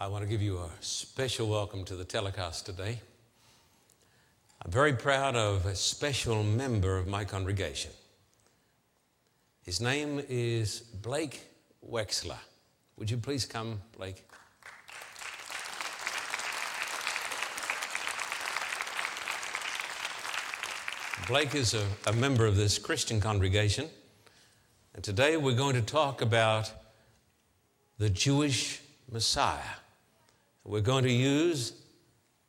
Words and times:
I 0.00 0.06
want 0.06 0.22
to 0.22 0.30
give 0.30 0.40
you 0.40 0.58
a 0.58 0.70
special 0.78 1.48
welcome 1.48 1.84
to 1.86 1.96
the 1.96 2.04
telecast 2.04 2.64
today. 2.64 3.00
I'm 4.64 4.70
very 4.70 4.92
proud 4.92 5.34
of 5.34 5.66
a 5.66 5.74
special 5.74 6.44
member 6.44 6.96
of 6.96 7.08
my 7.08 7.24
congregation. 7.24 7.90
His 9.64 9.80
name 9.80 10.22
is 10.28 10.82
Blake 10.82 11.42
Wexler. 11.84 12.38
Would 12.96 13.10
you 13.10 13.16
please 13.16 13.44
come, 13.44 13.80
Blake? 13.96 14.24
Blake 21.26 21.56
is 21.56 21.74
a, 21.74 21.84
a 22.06 22.12
member 22.12 22.46
of 22.46 22.54
this 22.54 22.78
Christian 22.78 23.20
congregation, 23.20 23.88
and 24.94 25.02
today 25.02 25.36
we're 25.36 25.56
going 25.56 25.74
to 25.74 25.82
talk 25.82 26.22
about 26.22 26.70
the 27.98 28.08
Jewish 28.08 28.80
Messiah. 29.10 29.74
We're 30.68 30.82
going 30.82 31.04
to 31.04 31.10
use 31.10 31.72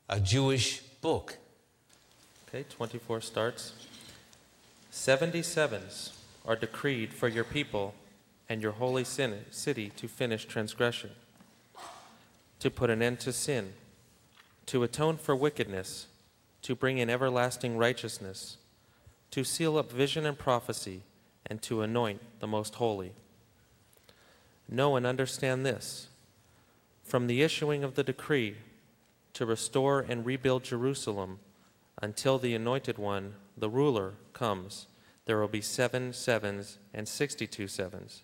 a 0.10 0.20
Jewish 0.20 0.82
book. 0.82 1.38
Okay, 2.50 2.66
24 2.70 3.22
starts. 3.22 3.72
77s 4.92 6.18
are 6.46 6.58
decreed 6.58 7.14
for 7.14 7.30
your 7.30 7.46
people 7.46 7.94
and 8.50 8.62
your 8.62 8.74
holy 8.74 9.06
city 9.06 9.94
to 9.96 10.08
finish 10.10 10.44
transgression, 10.44 11.12
to 12.60 12.70
put 12.70 12.90
an 12.90 13.02
end 13.02 13.22
to 13.22 13.32
sin, 13.32 13.72
to 14.66 14.84
atone 14.84 15.16
for 15.16 15.34
wickedness, 15.34 16.08
to 16.64 16.76
bring 16.76 16.98
in 16.98 17.10
everlasting 17.10 17.78
righteousness, 17.78 18.58
to 19.32 19.46
seal 19.46 19.78
up 19.78 19.90
vision 19.90 20.26
and 20.26 20.38
prophecy, 20.38 21.04
and 21.46 21.62
to 21.62 21.84
anoint 21.84 22.20
the 22.42 22.48
most 22.48 22.76
holy. 22.76 23.14
Know 24.68 24.98
and 24.98 25.06
understand 25.06 25.66
this. 25.66 26.09
From 27.10 27.26
the 27.26 27.42
issuing 27.42 27.84
of 27.84 27.96
the 27.96 28.04
decree 28.04 28.58
to 29.34 29.44
restore 29.44 30.02
and 30.02 30.24
rebuild 30.24 30.64
Jerusalem 30.64 31.40
until 32.00 32.38
the 32.38 32.54
anointed 32.54 33.00
one, 33.00 33.34
the 33.58 33.68
ruler, 33.68 34.14
comes, 34.32 34.86
there 35.26 35.40
will 35.40 35.48
be 35.48 35.60
seven 35.60 36.14
sevens 36.14 36.78
and 36.94 37.08
sixty 37.08 37.48
two 37.48 37.68
sevens. 37.68 38.22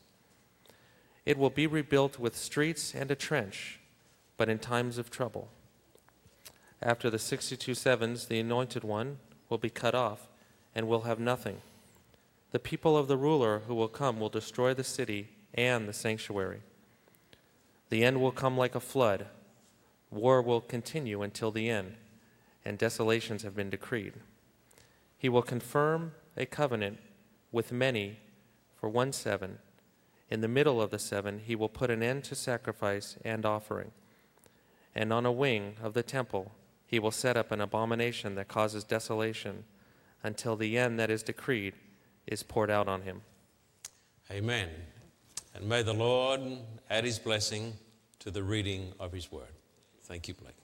It 1.25 1.35
will 1.35 1.49
be 1.49 1.65
rebuilt 1.65 2.19
with 2.19 2.37
streets 2.37 2.93
and 2.93 3.09
a 3.09 3.15
trench, 3.15 3.79
but 4.37 4.49
in 4.49 4.59
times 4.59 4.99
of 4.99 5.09
trouble. 5.09 5.49
After 6.79 7.09
the 7.09 7.17
sixty 7.17 7.57
two 7.57 7.73
sevens, 7.73 8.27
the 8.27 8.39
anointed 8.39 8.83
one 8.83 9.17
will 9.49 9.57
be 9.57 9.71
cut 9.71 9.95
off 9.95 10.27
and 10.75 10.87
will 10.87 11.01
have 11.01 11.19
nothing. 11.19 11.57
The 12.51 12.59
people 12.59 12.95
of 12.95 13.07
the 13.07 13.17
ruler 13.17 13.63
who 13.67 13.73
will 13.73 13.87
come 13.87 14.19
will 14.19 14.29
destroy 14.29 14.75
the 14.75 14.83
city 14.83 15.29
and 15.55 15.89
the 15.89 15.93
sanctuary. 15.93 16.61
The 17.89 18.03
end 18.03 18.21
will 18.21 18.31
come 18.31 18.57
like 18.57 18.75
a 18.75 18.79
flood. 18.79 19.27
War 20.09 20.41
will 20.41 20.61
continue 20.61 21.21
until 21.21 21.51
the 21.51 21.69
end, 21.69 21.95
and 22.63 22.77
desolations 22.77 23.43
have 23.43 23.55
been 23.55 23.69
decreed. 23.69 24.13
He 25.17 25.29
will 25.29 25.41
confirm 25.41 26.13
a 26.37 26.45
covenant 26.45 26.99
with 27.51 27.71
many 27.71 28.19
for 28.75 28.89
one 28.89 29.11
seven. 29.13 29.59
In 30.29 30.41
the 30.41 30.47
middle 30.47 30.81
of 30.81 30.91
the 30.91 30.99
seven, 30.99 31.41
he 31.45 31.55
will 31.55 31.69
put 31.69 31.91
an 31.91 32.01
end 32.01 32.23
to 32.25 32.35
sacrifice 32.35 33.17
and 33.23 33.45
offering. 33.45 33.91
And 34.93 35.13
on 35.13 35.25
a 35.25 35.31
wing 35.31 35.75
of 35.81 35.93
the 35.93 36.03
temple, 36.03 36.51
he 36.87 36.99
will 36.99 37.11
set 37.11 37.37
up 37.37 37.51
an 37.51 37.61
abomination 37.61 38.35
that 38.35 38.47
causes 38.47 38.83
desolation 38.83 39.65
until 40.23 40.55
the 40.55 40.77
end 40.77 40.99
that 40.99 41.11
is 41.11 41.23
decreed 41.23 41.73
is 42.25 42.43
poured 42.43 42.71
out 42.71 42.87
on 42.87 43.01
him. 43.01 43.21
Amen. 44.31 44.69
And 45.55 45.69
may 45.69 45.83
the 45.83 45.93
Lord 45.93 46.41
add 46.89 47.05
his 47.05 47.17
blessing 47.17 47.73
to 48.19 48.29
the 48.29 48.43
reading 48.43 48.91
of 48.99 49.13
his 49.13 49.31
word. 49.31 49.53
Thank 50.03 50.27
you, 50.27 50.33
Blake. 50.33 50.57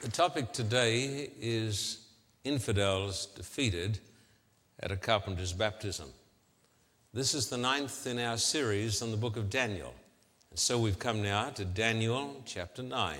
The 0.00 0.08
topic 0.10 0.52
today 0.52 1.30
is 1.38 2.06
infidels 2.42 3.26
defeated 3.26 3.98
at 4.80 4.90
a 4.90 4.96
carpenter's 4.96 5.52
baptism. 5.52 6.08
This 7.12 7.34
is 7.34 7.48
the 7.48 7.58
ninth 7.58 8.06
in 8.06 8.18
our 8.18 8.38
series 8.38 9.02
on 9.02 9.10
the 9.10 9.16
book 9.18 9.36
of 9.36 9.50
Daniel. 9.50 9.94
And 10.50 10.58
so 10.58 10.78
we've 10.78 10.98
come 10.98 11.22
now 11.22 11.50
to 11.50 11.66
Daniel 11.66 12.42
chapter 12.46 12.82
9, 12.82 13.18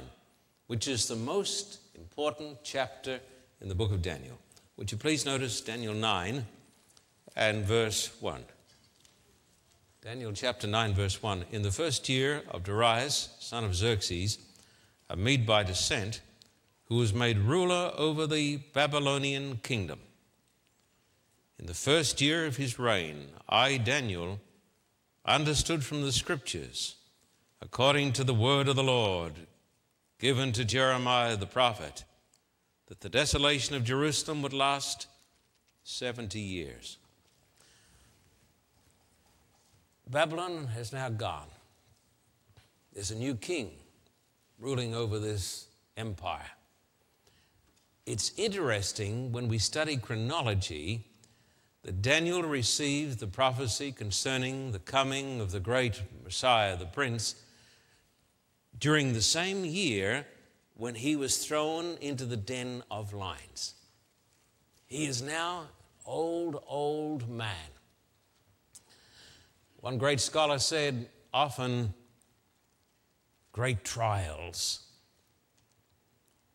which 0.68 0.88
is 0.88 1.06
the 1.06 1.16
most 1.16 1.80
important 1.94 2.58
chapter 2.62 3.20
in 3.60 3.68
the 3.68 3.74
book 3.74 3.92
of 3.92 4.00
Daniel. 4.00 4.38
Would 4.78 4.90
you 4.90 4.96
please 4.96 5.26
notice 5.26 5.60
Daniel 5.60 5.94
9 5.94 6.46
and 7.36 7.64
verse 7.64 8.10
1? 8.20 8.42
Daniel 10.02 10.32
chapter 10.32 10.66
9, 10.66 10.94
verse 10.94 11.22
1. 11.22 11.44
In 11.52 11.62
the 11.62 11.70
first 11.70 12.08
year 12.08 12.42
of 12.50 12.64
Darius, 12.64 13.28
son 13.40 13.64
of 13.64 13.74
Xerxes, 13.74 14.38
a 15.10 15.16
Mede 15.16 15.44
by 15.44 15.62
descent, 15.62 16.22
who 16.84 16.96
was 16.96 17.12
made 17.12 17.38
ruler 17.38 17.92
over 17.96 18.26
the 18.26 18.58
Babylonian 18.72 19.58
kingdom. 19.62 19.98
In 21.58 21.66
the 21.66 21.74
first 21.74 22.20
year 22.20 22.46
of 22.46 22.56
his 22.56 22.78
reign, 22.78 23.30
I, 23.48 23.76
Daniel, 23.76 24.40
understood 25.24 25.84
from 25.84 26.02
the 26.02 26.12
scriptures, 26.12 26.96
according 27.60 28.12
to 28.12 28.24
the 28.24 28.34
word 28.34 28.68
of 28.68 28.76
the 28.76 28.84
Lord, 28.84 29.32
given 30.18 30.52
to 30.52 30.64
Jeremiah 30.64 31.36
the 31.36 31.46
prophet, 31.46 32.04
that 32.86 33.00
the 33.00 33.08
desolation 33.08 33.74
of 33.74 33.84
Jerusalem 33.84 34.42
would 34.42 34.52
last 34.52 35.08
70 35.82 36.38
years. 36.38 36.98
Babylon 40.08 40.68
has 40.68 40.92
now 40.92 41.08
gone. 41.08 41.48
There's 42.92 43.10
a 43.10 43.16
new 43.16 43.34
king 43.34 43.72
ruling 44.58 44.94
over 44.94 45.18
this 45.18 45.66
empire. 45.96 46.50
It's 48.06 48.32
interesting 48.36 49.32
when 49.32 49.48
we 49.48 49.58
study 49.58 49.96
chronology 49.96 51.04
that 51.82 52.02
Daniel 52.02 52.42
received 52.42 53.18
the 53.18 53.26
prophecy 53.26 53.90
concerning 53.90 54.70
the 54.70 54.78
coming 54.78 55.40
of 55.40 55.50
the 55.50 55.60
great 55.60 56.00
Messiah, 56.22 56.76
the 56.76 56.86
Prince, 56.86 57.34
during 58.78 59.12
the 59.12 59.22
same 59.22 59.64
year 59.64 60.24
when 60.74 60.94
he 60.94 61.16
was 61.16 61.44
thrown 61.44 61.96
into 62.00 62.24
the 62.24 62.36
den 62.36 62.82
of 62.90 63.12
lions. 63.12 63.74
He 64.86 65.06
is 65.06 65.20
now 65.20 65.64
old, 66.04 66.62
old 66.68 67.28
man. 67.28 67.70
One 69.86 69.98
great 69.98 70.18
scholar 70.18 70.58
said 70.58 71.08
often 71.32 71.94
great 73.52 73.84
trials 73.84 74.80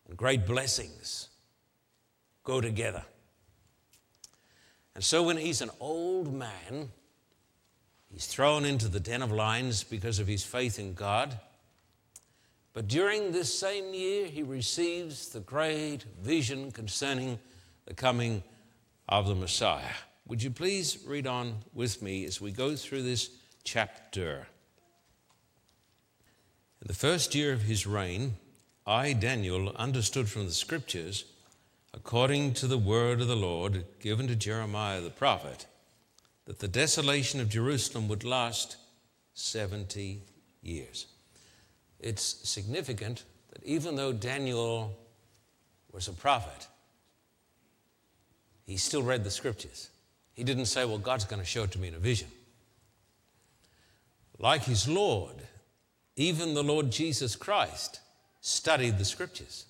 and 0.06 0.18
great 0.18 0.44
blessings 0.44 1.30
go 2.44 2.60
together. 2.60 3.02
And 4.94 5.02
so 5.02 5.22
when 5.22 5.38
he's 5.38 5.62
an 5.62 5.70
old 5.80 6.30
man, 6.30 6.90
he's 8.12 8.26
thrown 8.26 8.66
into 8.66 8.86
the 8.88 9.00
den 9.00 9.22
of 9.22 9.32
lions 9.32 9.82
because 9.82 10.18
of 10.18 10.26
his 10.26 10.44
faith 10.44 10.78
in 10.78 10.92
God. 10.92 11.40
But 12.74 12.86
during 12.86 13.32
this 13.32 13.58
same 13.58 13.94
year, 13.94 14.26
he 14.26 14.42
receives 14.42 15.30
the 15.30 15.40
great 15.40 16.04
vision 16.22 16.70
concerning 16.70 17.38
the 17.86 17.94
coming 17.94 18.42
of 19.08 19.26
the 19.26 19.34
Messiah. 19.34 19.94
Would 20.26 20.42
you 20.42 20.50
please 20.50 20.98
read 21.06 21.26
on 21.26 21.56
with 21.74 22.00
me 22.00 22.24
as 22.24 22.40
we 22.40 22.52
go 22.52 22.76
through 22.76 23.02
this 23.02 23.30
chapter? 23.64 24.46
In 26.80 26.86
the 26.86 26.94
first 26.94 27.34
year 27.34 27.52
of 27.52 27.62
his 27.62 27.86
reign, 27.86 28.36
I, 28.86 29.12
Daniel, 29.12 29.70
understood 29.76 30.28
from 30.28 30.46
the 30.46 30.52
scriptures, 30.52 31.24
according 31.92 32.54
to 32.54 32.66
the 32.66 32.78
word 32.78 33.20
of 33.20 33.28
the 33.28 33.36
Lord 33.36 33.84
given 34.00 34.26
to 34.28 34.36
Jeremiah 34.36 35.00
the 35.00 35.10
prophet, 35.10 35.66
that 36.46 36.60
the 36.60 36.68
desolation 36.68 37.40
of 37.40 37.48
Jerusalem 37.48 38.08
would 38.08 38.24
last 38.24 38.76
70 39.34 40.22
years. 40.62 41.06
It's 42.00 42.48
significant 42.48 43.24
that 43.52 43.64
even 43.64 43.96
though 43.96 44.12
Daniel 44.12 44.96
was 45.92 46.08
a 46.08 46.12
prophet, 46.12 46.66
he 48.64 48.76
still 48.76 49.02
read 49.02 49.24
the 49.24 49.30
scriptures. 49.30 49.90
He 50.34 50.44
didn't 50.44 50.66
say, 50.66 50.84
Well, 50.84 50.98
God's 50.98 51.24
going 51.24 51.40
to 51.40 51.46
show 51.46 51.64
it 51.64 51.70
to 51.72 51.78
me 51.78 51.88
in 51.88 51.94
a 51.94 51.98
vision. 51.98 52.28
Like 54.38 54.64
his 54.64 54.88
Lord, 54.88 55.36
even 56.16 56.54
the 56.54 56.64
Lord 56.64 56.90
Jesus 56.90 57.36
Christ 57.36 58.00
studied 58.40 58.98
the 58.98 59.04
scriptures. 59.04 59.66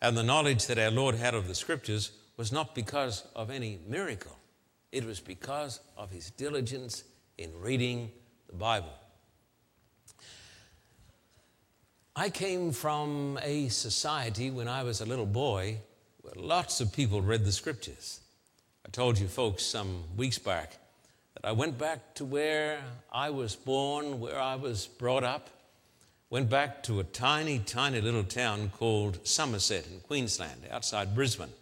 And 0.00 0.16
the 0.16 0.24
knowledge 0.24 0.66
that 0.66 0.78
our 0.78 0.90
Lord 0.90 1.14
had 1.14 1.34
of 1.34 1.46
the 1.46 1.54
scriptures 1.54 2.10
was 2.36 2.50
not 2.50 2.74
because 2.74 3.24
of 3.36 3.50
any 3.50 3.78
miracle, 3.86 4.36
it 4.90 5.04
was 5.04 5.20
because 5.20 5.80
of 5.96 6.10
his 6.10 6.30
diligence 6.30 7.04
in 7.38 7.50
reading 7.60 8.10
the 8.48 8.56
Bible. 8.56 8.92
I 12.14 12.28
came 12.28 12.72
from 12.72 13.38
a 13.42 13.68
society 13.68 14.50
when 14.50 14.68
I 14.68 14.82
was 14.82 15.00
a 15.00 15.06
little 15.06 15.26
boy 15.26 15.78
where 16.20 16.34
lots 16.36 16.80
of 16.80 16.92
people 16.92 17.22
read 17.22 17.44
the 17.44 17.52
scriptures. 17.52 18.20
I 18.84 18.90
told 18.90 19.18
you 19.18 19.28
folks 19.28 19.62
some 19.64 20.04
weeks 20.16 20.38
back 20.38 20.76
that 21.34 21.48
I 21.48 21.52
went 21.52 21.78
back 21.78 22.14
to 22.14 22.24
where 22.24 22.82
I 23.12 23.30
was 23.30 23.54
born, 23.54 24.20
where 24.20 24.40
I 24.40 24.56
was 24.56 24.86
brought 24.86 25.24
up, 25.24 25.48
went 26.30 26.50
back 26.50 26.82
to 26.84 26.98
a 26.98 27.04
tiny, 27.04 27.58
tiny 27.60 28.00
little 28.00 28.24
town 28.24 28.70
called 28.76 29.26
Somerset 29.26 29.86
in 29.86 30.00
Queensland, 30.00 30.62
outside 30.70 31.14
Brisbane. 31.14 31.52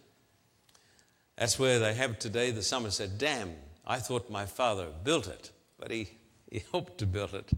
That's 1.37 1.59
where 1.59 1.79
they 1.79 1.93
have 1.93 2.19
today 2.19 2.51
the 2.51 2.63
Somerset 2.63 3.17
Dam. 3.17 3.53
I 3.85 3.97
thought 3.97 4.29
my 4.29 4.45
father 4.45 4.87
built 5.03 5.27
it, 5.27 5.51
but 5.79 5.91
he, 5.91 6.09
he 6.49 6.63
helped 6.71 6.97
to 6.99 7.05
build 7.05 7.33
it. 7.33 7.51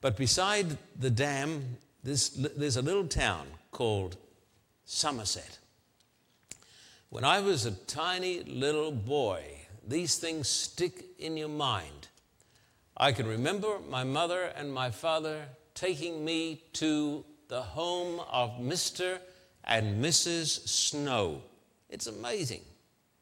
But 0.00 0.16
beside 0.16 0.76
the 0.98 1.10
dam, 1.10 1.78
there's, 2.02 2.30
there's 2.30 2.76
a 2.76 2.82
little 2.82 3.06
town 3.06 3.46
called 3.70 4.16
Somerset. 4.84 5.58
When 7.14 7.22
I 7.22 7.38
was 7.38 7.64
a 7.64 7.70
tiny 7.70 8.42
little 8.42 8.90
boy, 8.90 9.44
these 9.86 10.18
things 10.18 10.48
stick 10.48 11.04
in 11.20 11.36
your 11.36 11.48
mind. 11.48 12.08
I 12.96 13.12
can 13.12 13.28
remember 13.28 13.78
my 13.88 14.02
mother 14.02 14.50
and 14.56 14.74
my 14.74 14.90
father 14.90 15.44
taking 15.76 16.24
me 16.24 16.64
to 16.72 17.24
the 17.46 17.62
home 17.62 18.20
of 18.32 18.58
Mr. 18.58 19.20
and 19.62 20.04
Mrs. 20.04 20.66
Snow. 20.66 21.40
It's 21.88 22.08
amazing. 22.08 22.62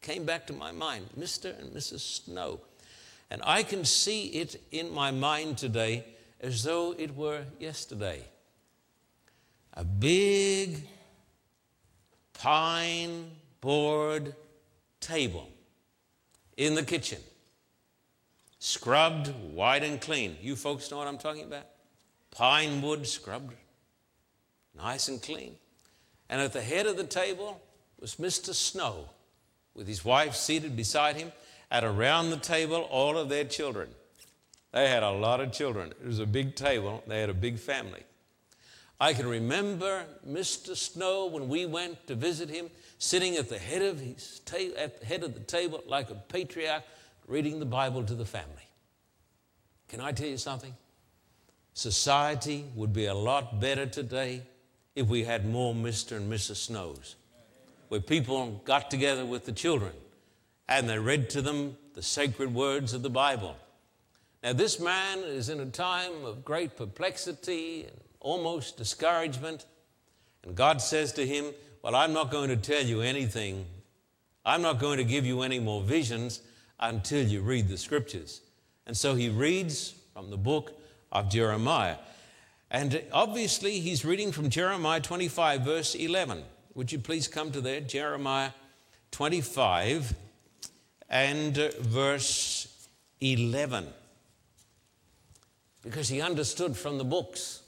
Came 0.01 0.25
back 0.25 0.47
to 0.47 0.53
my 0.53 0.71
mind, 0.71 1.09
Mr. 1.15 1.55
and 1.59 1.71
Mrs. 1.71 1.99
Snow. 1.99 2.61
And 3.29 3.43
I 3.45 3.61
can 3.61 3.85
see 3.85 4.25
it 4.25 4.59
in 4.71 4.91
my 4.91 5.11
mind 5.11 5.59
today 5.59 6.03
as 6.41 6.63
though 6.63 6.95
it 6.97 7.15
were 7.15 7.43
yesterday. 7.59 8.23
A 9.75 9.83
big 9.83 10.87
pine 12.33 13.29
board 13.63 14.35
table 14.99 15.47
in 16.57 16.75
the 16.75 16.83
kitchen, 16.83 17.19
scrubbed 18.59 19.29
white 19.53 19.85
and 19.85 20.01
clean. 20.01 20.35
You 20.41 20.57
folks 20.57 20.91
know 20.91 20.97
what 20.97 21.07
I'm 21.07 21.17
talking 21.17 21.45
about? 21.45 21.67
Pine 22.29 22.81
wood 22.81 23.07
scrubbed, 23.07 23.53
nice 24.77 25.07
and 25.07 25.21
clean. 25.21 25.55
And 26.29 26.41
at 26.41 26.51
the 26.51 26.61
head 26.61 26.87
of 26.87 26.97
the 26.97 27.05
table 27.05 27.61
was 28.01 28.15
Mr. 28.15 28.53
Snow 28.53 29.07
with 29.73 29.87
his 29.87 30.03
wife 30.03 30.35
seated 30.35 30.75
beside 30.75 31.15
him, 31.15 31.31
and 31.71 31.85
around 31.85 32.31
the 32.31 32.37
table, 32.37 32.81
all 32.91 33.17
of 33.17 33.29
their 33.29 33.45
children. 33.45 33.87
They 34.73 34.89
had 34.89 35.03
a 35.03 35.11
lot 35.11 35.39
of 35.39 35.53
children. 35.53 35.93
It 36.01 36.05
was 36.05 36.19
a 36.19 36.25
big 36.25 36.55
table, 36.55 37.01
they 37.07 37.21
had 37.21 37.29
a 37.29 37.33
big 37.33 37.57
family. 37.57 38.03
I 38.99 39.13
can 39.13 39.25
remember 39.25 40.03
Mr. 40.27 40.75
Snow 40.75 41.27
when 41.27 41.47
we 41.47 41.65
went 41.65 42.07
to 42.07 42.15
visit 42.15 42.49
him, 42.49 42.69
sitting 42.97 43.35
at 43.37 43.49
the 43.49 43.59
head 43.59 43.81
of 43.81 43.99
his 43.99 44.39
ta- 44.45 44.75
at 44.77 44.99
the 44.99 45.05
head 45.05 45.23
of 45.23 45.33
the 45.33 45.39
table 45.39 45.83
like 45.87 46.09
a 46.09 46.15
patriarch, 46.15 46.83
reading 47.27 47.59
the 47.59 47.65
Bible 47.65 48.03
to 48.03 48.15
the 48.15 48.25
family. 48.25 48.67
Can 49.87 50.01
I 50.01 50.11
tell 50.11 50.27
you 50.27 50.37
something? 50.37 50.75
Society 51.73 52.65
would 52.75 52.93
be 52.93 53.05
a 53.05 53.13
lot 53.13 53.59
better 53.59 53.85
today 53.85 54.43
if 54.95 55.07
we 55.07 55.23
had 55.23 55.45
more 55.45 55.73
Mr. 55.73 56.17
and 56.17 56.31
Mrs. 56.31 56.57
Snows, 56.57 57.15
where 57.89 57.99
people 57.99 58.61
got 58.65 58.91
together 58.91 59.25
with 59.25 59.45
the 59.45 59.51
children 59.51 59.93
and 60.67 60.87
they 60.87 60.99
read 60.99 61.29
to 61.31 61.41
them 61.41 61.77
the 61.93 62.01
sacred 62.01 62.53
words 62.53 62.93
of 62.93 63.01
the 63.01 63.09
Bible. 63.09 63.55
Now, 64.43 64.53
this 64.53 64.79
man 64.79 65.19
is 65.19 65.49
in 65.49 65.59
a 65.59 65.65
time 65.65 66.25
of 66.25 66.43
great 66.43 66.75
perplexity 66.75 67.83
and 67.83 67.97
almost 68.19 68.77
discouragement. 68.77 69.65
And 70.43 70.55
God 70.55 70.81
says 70.81 71.13
to 71.13 71.25
him, 71.25 71.45
Well, 71.83 71.95
I'm 71.95 72.13
not 72.13 72.31
going 72.31 72.47
to 72.47 72.55
tell 72.55 72.81
you 72.81 73.01
anything. 73.01 73.65
I'm 74.45 74.61
not 74.61 74.79
going 74.79 74.99
to 74.99 75.03
give 75.03 75.25
you 75.25 75.41
any 75.41 75.59
more 75.59 75.81
visions 75.81 76.39
until 76.79 77.27
you 77.27 77.41
read 77.41 77.67
the 77.67 77.77
scriptures. 77.77 78.39
And 78.87 78.95
so 78.95 79.15
he 79.15 79.27
reads 79.27 79.93
from 80.13 80.29
the 80.29 80.37
book 80.37 80.79
of 81.11 81.29
Jeremiah. 81.29 81.97
And 82.71 83.03
obviously, 83.11 83.81
he's 83.81 84.05
reading 84.05 84.31
from 84.31 84.49
Jeremiah 84.49 85.01
25, 85.01 85.61
verse 85.61 85.93
11. 85.93 86.43
Would 86.73 86.89
you 86.89 86.99
please 86.99 87.27
come 87.27 87.51
to 87.51 87.59
there? 87.59 87.81
Jeremiah 87.81 88.51
25 89.11 90.15
and 91.09 91.59
uh, 91.59 91.69
verse 91.81 92.87
11. 93.19 93.87
Because 95.83 96.07
he 96.07 96.21
understood 96.21 96.77
from 96.77 96.97
the 96.97 97.03
books 97.03 97.61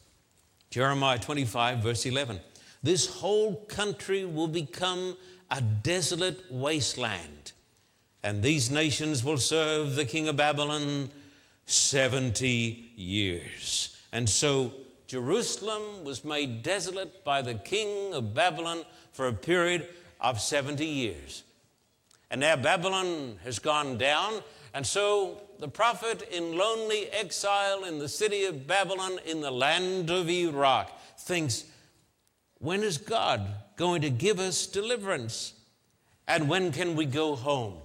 Jeremiah 0.70 1.20
25, 1.20 1.80
verse 1.80 2.06
11. 2.06 2.40
This 2.86 3.08
whole 3.08 3.56
country 3.66 4.26
will 4.26 4.48
become 4.48 5.18
a 5.50 5.60
desolate 5.60 6.40
wasteland, 6.52 7.52
and 8.22 8.44
these 8.44 8.70
nations 8.70 9.24
will 9.24 9.40
serve 9.40 9.96
the 9.96 10.06
king 10.06 10.28
of 10.28 10.36
Babylon 10.38 11.10
70 11.66 12.92
years. 12.96 13.98
And 14.12 14.30
so 14.30 14.72
Jerusalem 15.08 16.04
was 16.04 16.24
made 16.24 16.62
desolate 16.62 17.24
by 17.24 17.42
the 17.42 17.56
king 17.56 18.14
of 18.14 18.36
Babylon 18.36 18.84
for 19.14 19.30
a 19.30 19.34
period 19.34 19.88
of 20.22 20.40
70 20.40 20.86
years. 20.86 21.42
And 22.30 22.42
now 22.42 22.56
Babylon 22.56 23.40
has 23.44 23.58
gone 23.58 23.98
down, 23.98 24.44
and 24.76 24.86
so 24.86 25.42
the 25.58 25.68
prophet 25.68 26.22
in 26.32 26.56
lonely 26.56 27.08
exile 27.08 27.84
in 27.86 27.98
the 27.98 28.10
city 28.10 28.46
of 28.46 28.68
Babylon 28.68 29.18
in 29.26 29.42
the 29.42 29.50
land 29.50 30.12
of 30.12 30.30
Iraq 30.30 30.92
thinks, 31.18 31.64
when 32.60 32.84
is 32.84 32.98
God 32.98 33.48
going 33.76 34.02
to 34.02 34.10
give 34.10 34.40
us 34.40 34.68
deliverance? 34.68 35.54
And 36.28 36.50
when 36.50 36.72
can 36.72 36.96
we 36.96 37.06
go 37.06 37.36
home? 37.36 37.76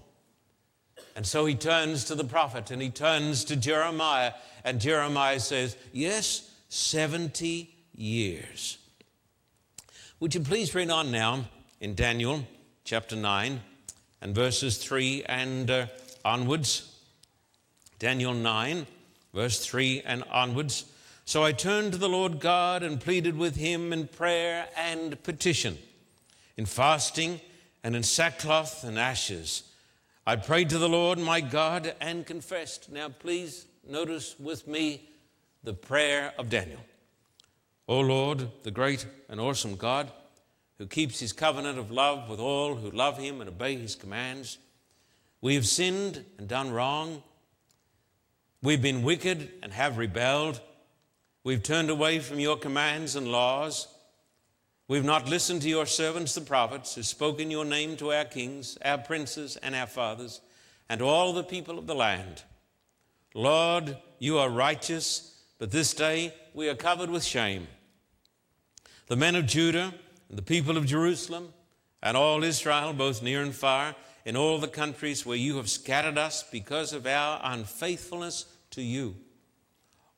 And 1.16 1.26
so 1.26 1.44
he 1.46 1.54
turns 1.54 2.04
to 2.04 2.14
the 2.14 2.24
prophet 2.24 2.70
and 2.70 2.80
he 2.80 2.90
turns 2.90 3.44
to 3.44 3.56
Jeremiah, 3.56 4.32
and 4.64 4.80
Jeremiah 4.80 5.40
says, 5.40 5.76
Yes, 5.92 6.50
70 6.68 7.70
years. 7.94 8.78
Would 10.20 10.34
you 10.34 10.40
please 10.40 10.74
read 10.74 10.90
on 10.90 11.10
now 11.10 11.46
in 11.80 11.94
Daniel 11.94 12.46
chapter 12.84 13.16
9 13.16 13.60
and 14.22 14.34
verses 14.34 14.78
3 14.78 15.24
and 15.24 15.70
uh, 15.70 15.86
onwards? 16.24 16.86
Daniel 17.98 18.32
9, 18.32 18.86
verse 19.34 19.64
3 19.64 20.02
and 20.06 20.24
onwards. 20.30 20.84
So 21.30 21.44
I 21.44 21.52
turned 21.52 21.92
to 21.92 21.98
the 21.98 22.08
Lord 22.08 22.40
God 22.40 22.82
and 22.82 23.00
pleaded 23.00 23.38
with 23.38 23.54
him 23.54 23.92
in 23.92 24.08
prayer 24.08 24.66
and 24.76 25.22
petition, 25.22 25.78
in 26.56 26.66
fasting 26.66 27.40
and 27.84 27.94
in 27.94 28.02
sackcloth 28.02 28.82
and 28.82 28.98
ashes. 28.98 29.62
I 30.26 30.34
prayed 30.34 30.70
to 30.70 30.78
the 30.78 30.88
Lord 30.88 31.20
my 31.20 31.40
God 31.40 31.94
and 32.00 32.26
confessed. 32.26 32.90
Now, 32.90 33.10
please 33.10 33.66
notice 33.88 34.34
with 34.40 34.66
me 34.66 35.08
the 35.62 35.72
prayer 35.72 36.34
of 36.36 36.50
Daniel. 36.50 36.80
O 37.86 38.00
Lord, 38.00 38.50
the 38.64 38.72
great 38.72 39.06
and 39.28 39.38
awesome 39.38 39.76
God, 39.76 40.10
who 40.78 40.88
keeps 40.88 41.20
his 41.20 41.32
covenant 41.32 41.78
of 41.78 41.92
love 41.92 42.28
with 42.28 42.40
all 42.40 42.74
who 42.74 42.90
love 42.90 43.18
him 43.18 43.40
and 43.40 43.48
obey 43.48 43.76
his 43.76 43.94
commands, 43.94 44.58
we 45.40 45.54
have 45.54 45.68
sinned 45.68 46.24
and 46.38 46.48
done 46.48 46.72
wrong 46.72 47.22
We've 48.62 48.82
been 48.82 49.02
wicked 49.02 49.48
and 49.62 49.72
have 49.72 49.96
rebelled. 49.96 50.60
We've 51.42 51.62
turned 51.62 51.88
away 51.88 52.18
from 52.18 52.38
your 52.38 52.58
commands 52.58 53.16
and 53.16 53.28
laws. 53.28 53.88
We've 54.88 55.04
not 55.04 55.28
listened 55.28 55.62
to 55.62 55.68
your 55.68 55.86
servants, 55.86 56.34
the 56.34 56.42
prophets, 56.42 56.94
who 56.94 57.02
spoke 57.02 57.40
in 57.40 57.50
your 57.50 57.64
name 57.64 57.96
to 57.96 58.12
our 58.12 58.24
kings, 58.24 58.76
our 58.84 58.98
princes, 58.98 59.56
and 59.56 59.74
our 59.74 59.86
fathers, 59.86 60.40
and 60.88 61.00
all 61.00 61.32
the 61.32 61.44
people 61.44 61.78
of 61.78 61.86
the 61.86 61.94
land. 61.94 62.42
Lord, 63.34 63.96
you 64.18 64.38
are 64.38 64.50
righteous, 64.50 65.42
but 65.58 65.70
this 65.70 65.94
day 65.94 66.34
we 66.52 66.68
are 66.68 66.74
covered 66.74 67.08
with 67.08 67.24
shame. 67.24 67.68
The 69.06 69.16
men 69.16 69.34
of 69.34 69.46
Judah 69.46 69.94
and 70.28 70.36
the 70.36 70.42
people 70.42 70.76
of 70.76 70.86
Jerusalem 70.86 71.54
and 72.02 72.16
all 72.16 72.44
Israel, 72.44 72.92
both 72.92 73.22
near 73.22 73.42
and 73.42 73.54
far, 73.54 73.94
in 74.24 74.36
all 74.36 74.58
the 74.58 74.68
countries 74.68 75.24
where 75.24 75.36
you 75.36 75.56
have 75.56 75.70
scattered 75.70 76.18
us 76.18 76.42
because 76.42 76.92
of 76.92 77.06
our 77.06 77.40
unfaithfulness 77.42 78.44
to 78.72 78.82
you. 78.82 79.16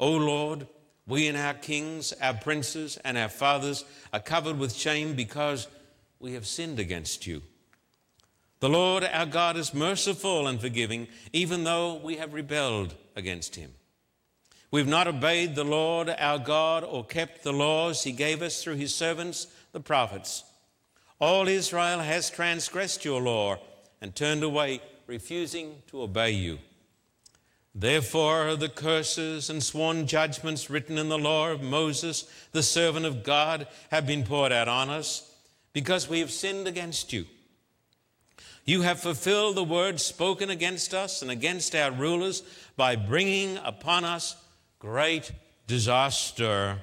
O 0.00 0.10
Lord, 0.10 0.66
we 1.06 1.28
and 1.28 1.36
our 1.36 1.54
kings, 1.54 2.12
our 2.20 2.34
princes, 2.34 2.96
and 3.04 3.18
our 3.18 3.28
fathers 3.28 3.84
are 4.12 4.20
covered 4.20 4.58
with 4.58 4.74
shame 4.74 5.14
because 5.14 5.66
we 6.20 6.34
have 6.34 6.46
sinned 6.46 6.78
against 6.78 7.26
you. 7.26 7.42
The 8.60 8.68
Lord 8.68 9.02
our 9.02 9.26
God 9.26 9.56
is 9.56 9.74
merciful 9.74 10.46
and 10.46 10.60
forgiving, 10.60 11.08
even 11.32 11.64
though 11.64 11.94
we 11.94 12.16
have 12.18 12.32
rebelled 12.32 12.94
against 13.16 13.56
him. 13.56 13.72
We've 14.70 14.86
not 14.86 15.08
obeyed 15.08 15.54
the 15.54 15.64
Lord 15.64 16.08
our 16.08 16.38
God 16.38 16.84
or 16.84 17.04
kept 17.04 17.42
the 17.42 17.52
laws 17.52 18.04
he 18.04 18.12
gave 18.12 18.40
us 18.40 18.62
through 18.62 18.76
his 18.76 18.94
servants, 18.94 19.48
the 19.72 19.80
prophets. 19.80 20.44
All 21.20 21.48
Israel 21.48 21.98
has 21.98 22.30
transgressed 22.30 23.04
your 23.04 23.20
law 23.20 23.58
and 24.00 24.14
turned 24.14 24.42
away, 24.42 24.80
refusing 25.06 25.82
to 25.88 26.02
obey 26.02 26.30
you. 26.30 26.58
Therefore, 27.74 28.54
the 28.54 28.68
curses 28.68 29.48
and 29.48 29.62
sworn 29.62 30.06
judgments 30.06 30.68
written 30.68 30.98
in 30.98 31.08
the 31.08 31.18
law 31.18 31.50
of 31.50 31.62
Moses, 31.62 32.30
the 32.52 32.62
servant 32.62 33.06
of 33.06 33.22
God, 33.22 33.66
have 33.90 34.06
been 34.06 34.24
poured 34.24 34.52
out 34.52 34.68
on 34.68 34.90
us 34.90 35.34
because 35.72 36.08
we 36.08 36.20
have 36.20 36.30
sinned 36.30 36.68
against 36.68 37.12
you. 37.12 37.24
You 38.64 38.82
have 38.82 39.00
fulfilled 39.00 39.56
the 39.56 39.64
word 39.64 40.00
spoken 40.00 40.50
against 40.50 40.94
us 40.94 41.22
and 41.22 41.30
against 41.30 41.74
our 41.74 41.90
rulers 41.90 42.42
by 42.76 42.94
bringing 42.94 43.56
upon 43.56 44.04
us 44.04 44.36
great 44.78 45.32
disaster. 45.66 46.78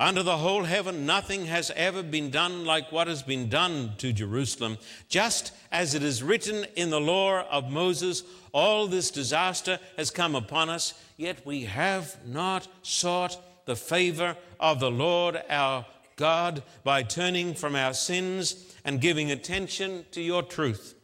Under 0.00 0.22
the 0.22 0.36
whole 0.36 0.62
heaven, 0.62 1.06
nothing 1.06 1.46
has 1.46 1.72
ever 1.74 2.04
been 2.04 2.30
done 2.30 2.64
like 2.64 2.92
what 2.92 3.08
has 3.08 3.24
been 3.24 3.48
done 3.48 3.94
to 3.98 4.12
Jerusalem. 4.12 4.78
Just 5.08 5.52
as 5.72 5.94
it 5.94 6.04
is 6.04 6.22
written 6.22 6.66
in 6.76 6.90
the 6.90 7.00
law 7.00 7.42
of 7.50 7.68
Moses, 7.68 8.22
all 8.52 8.86
this 8.86 9.10
disaster 9.10 9.80
has 9.96 10.12
come 10.12 10.36
upon 10.36 10.70
us, 10.70 10.94
yet 11.16 11.44
we 11.44 11.64
have 11.64 12.16
not 12.24 12.68
sought 12.82 13.36
the 13.66 13.74
favor 13.74 14.36
of 14.60 14.78
the 14.78 14.90
Lord 14.90 15.42
our 15.50 15.84
God 16.14 16.62
by 16.84 17.02
turning 17.02 17.54
from 17.54 17.74
our 17.74 17.92
sins 17.92 18.76
and 18.84 19.00
giving 19.00 19.32
attention 19.32 20.04
to 20.12 20.20
your 20.20 20.44
truth. 20.44 20.94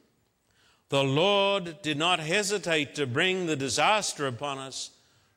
The 0.88 1.02
Lord 1.02 1.82
did 1.82 1.98
not 1.98 2.20
hesitate 2.20 2.94
to 2.94 3.06
bring 3.06 3.46
the 3.46 3.56
disaster 3.56 4.28
upon 4.28 4.58
us 4.58 4.90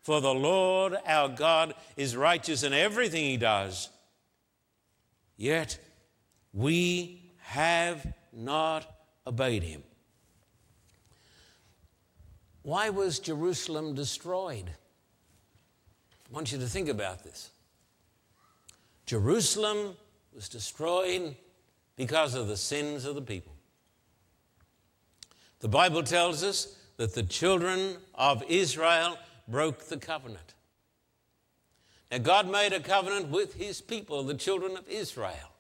for 0.08 0.22
the 0.22 0.34
Lord 0.34 0.96
our 1.06 1.28
God 1.28 1.74
is 1.98 2.16
righteous 2.16 2.64
in 2.64 2.72
everything 2.72 3.26
he 3.26 3.36
does. 3.36 3.90
Yet 5.36 5.78
we 6.54 7.34
have 7.40 8.14
not 8.32 8.90
obeyed 9.28 9.64
him. 9.64 9.84
Why 12.62 12.90
was 12.90 13.20
Jerusalem 13.20 13.96
destroyed? 13.96 14.70
I 14.70 16.34
want 16.34 16.54
you 16.54 16.58
to 16.60 16.68
think 16.68 16.88
about 16.88 17.26
this. 17.26 17.50
Jerusalem 19.06 19.98
was 20.34 20.48
destroyed 20.48 21.36
because 21.98 22.34
of 22.34 22.48
the 22.48 22.56
sins 22.56 23.04
of 23.04 23.16
the 23.16 23.22
people. 23.22 23.56
The 25.60 25.68
Bible 25.68 26.04
tells 26.04 26.46
us 26.46 26.78
that 26.96 27.14
the 27.14 27.24
children 27.24 27.98
of 28.16 28.42
Israel 28.48 29.18
broke 29.48 29.86
the 29.86 29.98
covenant. 29.98 30.54
Now, 32.12 32.20
God 32.20 32.50
made 32.50 32.74
a 32.74 32.80
covenant 32.80 33.30
with 33.30 33.56
his 33.56 33.82
people, 33.82 34.24
the 34.24 34.34
children 34.34 34.78
of 34.78 34.88
Israel. 34.88 35.52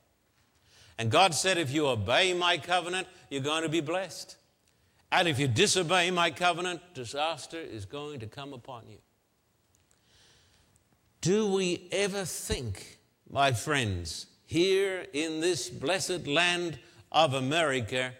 And 0.97 1.11
God 1.11 1.35
said, 1.35 1.57
if 1.57 1.71
you 1.71 1.87
obey 1.87 2.33
my 2.33 2.57
covenant, 2.57 3.07
you're 3.29 3.41
going 3.41 3.63
to 3.63 3.69
be 3.69 3.81
blessed. 3.81 4.37
And 5.11 5.27
if 5.27 5.39
you 5.39 5.47
disobey 5.47 6.11
my 6.11 6.31
covenant, 6.31 6.81
disaster 6.93 7.59
is 7.59 7.85
going 7.85 8.19
to 8.21 8.27
come 8.27 8.53
upon 8.53 8.87
you. 8.89 8.97
Do 11.21 11.51
we 11.51 11.87
ever 11.91 12.25
think, 12.25 12.99
my 13.29 13.51
friends, 13.51 14.27
here 14.45 15.05
in 15.13 15.41
this 15.41 15.69
blessed 15.69 16.27
land 16.27 16.79
of 17.11 17.33
America, 17.33 18.13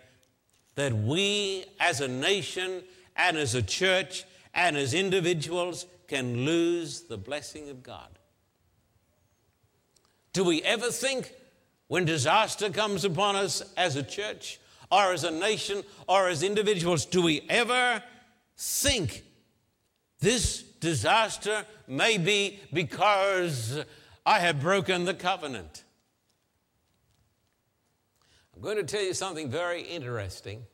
that 0.75 0.93
we 0.93 1.65
as 1.79 2.01
a 2.01 2.07
nation 2.07 2.83
and 3.15 3.37
as 3.37 3.55
a 3.55 3.61
church 3.61 4.25
and 4.57 4.75
as 4.75 4.95
individuals 4.95 5.85
can 6.07 6.43
lose 6.43 7.01
the 7.01 7.17
blessing 7.17 7.69
of 7.69 7.83
God. 7.83 8.17
Do 10.33 10.43
we 10.43 10.63
ever 10.63 10.89
think 10.91 11.31
when 11.87 12.05
disaster 12.05 12.69
comes 12.71 13.05
upon 13.05 13.35
us 13.35 13.61
as 13.77 13.95
a 13.95 14.03
church 14.03 14.59
or 14.91 15.13
as 15.13 15.23
a 15.23 15.31
nation 15.31 15.83
or 16.07 16.27
as 16.27 16.41
individuals, 16.41 17.05
do 17.05 17.21
we 17.21 17.45
ever 17.49 18.01
think 18.57 19.23
this 20.19 20.63
disaster 20.63 21.63
may 21.87 22.17
be 22.17 22.59
because 22.73 23.83
I 24.25 24.39
have 24.39 24.59
broken 24.59 25.05
the 25.05 25.13
covenant? 25.13 25.83
I'm 28.55 28.61
going 28.61 28.77
to 28.77 28.83
tell 28.83 29.03
you 29.03 29.13
something 29.13 29.51
very 29.51 29.83
interesting 29.83 30.65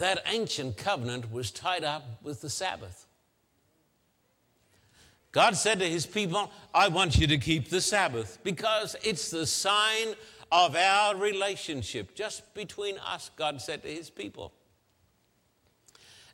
that 0.00 0.22
ancient 0.26 0.78
covenant 0.78 1.30
was 1.30 1.50
tied 1.50 1.84
up 1.84 2.02
with 2.22 2.40
the 2.40 2.48
Sabbath. 2.50 3.06
God 5.30 5.56
said 5.56 5.78
to 5.78 5.84
his 5.84 6.06
people, 6.06 6.50
I 6.74 6.88
want 6.88 7.18
you 7.18 7.26
to 7.28 7.38
keep 7.38 7.68
the 7.68 7.82
Sabbath 7.82 8.38
because 8.42 8.96
it's 9.04 9.30
the 9.30 9.46
sign 9.46 10.14
of 10.50 10.74
our 10.74 11.16
relationship 11.16 12.14
just 12.14 12.52
between 12.54 12.98
us, 12.98 13.30
God 13.36 13.60
said 13.60 13.82
to 13.82 13.88
his 13.88 14.08
people. 14.10 14.52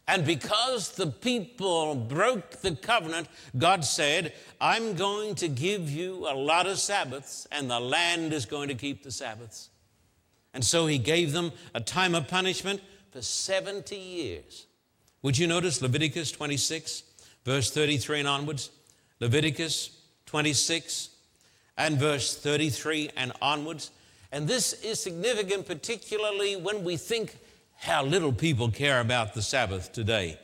And 0.08 0.24
because 0.24 0.92
the 0.92 1.08
people 1.08 1.96
broke 1.96 2.52
the 2.60 2.76
covenant, 2.76 3.26
God 3.58 3.84
said, 3.84 4.32
I'm 4.60 4.94
going 4.94 5.34
to 5.34 5.48
give 5.48 5.90
you 5.90 6.28
a 6.28 6.34
lot 6.34 6.68
of 6.68 6.78
Sabbaths, 6.78 7.48
and 7.50 7.68
the 7.68 7.80
land 7.80 8.32
is 8.32 8.46
going 8.46 8.68
to 8.68 8.76
keep 8.76 9.02
the 9.02 9.10
Sabbaths. 9.10 9.70
And 10.54 10.64
so 10.64 10.86
he 10.86 10.98
gave 10.98 11.32
them 11.32 11.50
a 11.74 11.80
time 11.80 12.14
of 12.14 12.28
punishment 12.28 12.80
for 13.16 13.22
70 13.22 13.96
years. 13.96 14.66
Would 15.22 15.38
you 15.38 15.46
notice 15.46 15.80
Leviticus 15.80 16.30
26, 16.32 17.02
verse 17.46 17.70
33 17.70 18.18
and 18.18 18.28
onwards? 18.28 18.68
Leviticus 19.20 20.02
26 20.26 21.08
and 21.78 21.98
verse 21.98 22.36
33 22.36 23.08
and 23.16 23.32
onwards. 23.40 23.90
And 24.32 24.46
this 24.46 24.74
is 24.84 25.00
significant, 25.00 25.66
particularly 25.66 26.56
when 26.56 26.84
we 26.84 26.98
think 26.98 27.38
how 27.76 28.04
little 28.04 28.34
people 28.34 28.70
care 28.70 29.00
about 29.00 29.32
the 29.32 29.40
Sabbath 29.40 29.92
today. 29.92 30.38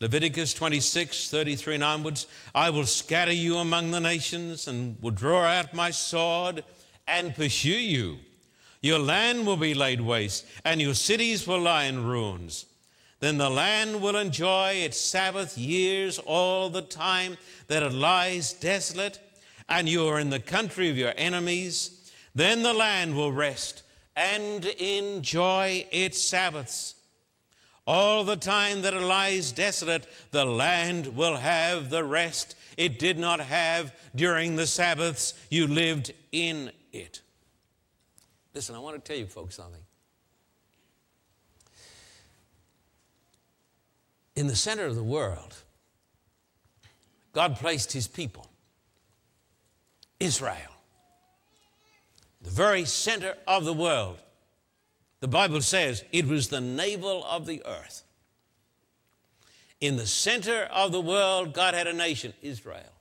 Leviticus 0.00 0.54
26, 0.54 1.28
33 1.28 1.74
and 1.74 1.84
onwards. 1.84 2.26
I 2.54 2.70
will 2.70 2.86
scatter 2.86 3.34
you 3.34 3.58
among 3.58 3.90
the 3.90 4.00
nations 4.00 4.66
and 4.66 4.96
will 5.02 5.10
draw 5.10 5.42
out 5.42 5.74
my 5.74 5.90
sword 5.90 6.64
and 7.06 7.34
pursue 7.34 7.68
you 7.68 8.16
your 8.86 8.98
land 8.98 9.46
will 9.46 9.56
be 9.56 9.74
laid 9.74 10.00
waste, 10.00 10.46
and 10.64 10.80
your 10.80 10.94
cities 10.94 11.46
will 11.46 11.60
lie 11.60 11.84
in 11.84 12.04
ruins. 12.04 12.66
Then 13.20 13.38
the 13.38 13.50
land 13.50 14.00
will 14.00 14.16
enjoy 14.16 14.72
its 14.72 15.00
Sabbath 15.00 15.56
years 15.56 16.18
all 16.18 16.68
the 16.68 16.82
time 16.82 17.36
that 17.68 17.82
it 17.82 17.92
lies 17.92 18.52
desolate, 18.52 19.18
and 19.68 19.88
you 19.88 20.06
are 20.06 20.20
in 20.20 20.30
the 20.30 20.40
country 20.40 20.90
of 20.90 20.98
your 20.98 21.14
enemies. 21.16 22.12
Then 22.34 22.62
the 22.62 22.74
land 22.74 23.16
will 23.16 23.32
rest 23.32 23.82
and 24.14 24.64
enjoy 24.64 25.86
its 25.90 26.20
Sabbaths. 26.22 26.94
All 27.86 28.24
the 28.24 28.36
time 28.36 28.82
that 28.82 28.94
it 28.94 29.02
lies 29.02 29.52
desolate, 29.52 30.06
the 30.32 30.44
land 30.44 31.16
will 31.16 31.36
have 31.36 31.88
the 31.88 32.04
rest 32.04 32.56
it 32.76 32.98
did 32.98 33.18
not 33.18 33.40
have 33.40 33.94
during 34.14 34.56
the 34.56 34.66
Sabbaths 34.66 35.34
you 35.50 35.66
lived 35.66 36.12
in 36.32 36.70
it. 36.92 37.22
Listen, 38.56 38.74
I 38.74 38.78
want 38.78 38.96
to 38.96 39.06
tell 39.06 39.18
you 39.20 39.26
folks 39.26 39.54
something. 39.54 39.82
In 44.34 44.46
the 44.46 44.56
center 44.56 44.86
of 44.86 44.94
the 44.94 45.02
world, 45.02 45.54
God 47.34 47.56
placed 47.56 47.92
his 47.92 48.08
people, 48.08 48.48
Israel, 50.18 50.72
the 52.40 52.48
very 52.48 52.86
center 52.86 53.34
of 53.46 53.66
the 53.66 53.74
world. 53.74 54.16
The 55.20 55.28
Bible 55.28 55.60
says 55.60 56.02
it 56.10 56.26
was 56.26 56.48
the 56.48 56.62
navel 56.62 57.26
of 57.26 57.44
the 57.44 57.62
earth. 57.66 58.04
In 59.82 59.96
the 59.96 60.06
center 60.06 60.62
of 60.72 60.92
the 60.92 61.00
world, 61.02 61.52
God 61.52 61.74
had 61.74 61.86
a 61.86 61.92
nation, 61.92 62.32
Israel. 62.40 62.94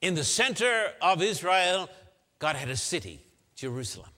In 0.00 0.14
the 0.14 0.24
center 0.24 0.86
of 1.02 1.20
Israel, 1.20 1.90
God 2.38 2.56
had 2.56 2.70
a 2.70 2.76
city, 2.76 3.20
Jerusalem. 3.64 4.10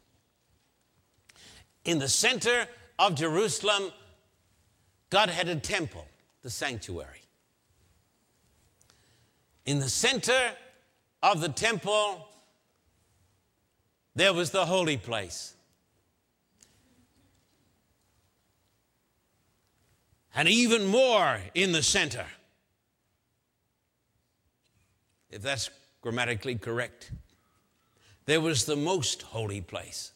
In 1.85 2.01
the 2.01 2.09
center 2.09 2.67
of 2.99 3.15
Jerusalem, 3.15 3.93
God 5.09 5.29
had 5.29 5.49
a 5.49 5.55
temple, 5.55 6.05
the 6.43 6.51
sanctuary. 6.51 7.23
In 9.65 9.79
the 9.79 9.89
center 9.89 10.51
of 11.23 11.41
the 11.41 11.49
temple, 11.49 12.27
there 14.17 14.35
was 14.35 14.51
the 14.51 14.67
holy 14.67 14.97
place. 14.97 15.55
And 20.35 20.49
even 20.49 20.87
more 20.87 21.39
in 21.55 21.71
the 21.71 21.85
center, 21.85 22.27
if 25.31 25.41
that's 25.41 25.71
grammatically 26.01 26.57
correct. 26.57 27.13
There 28.27 28.41
was 28.41 28.65
the 28.65 28.77
most 28.77 29.23
holy 29.23 29.61
place. 29.61 30.13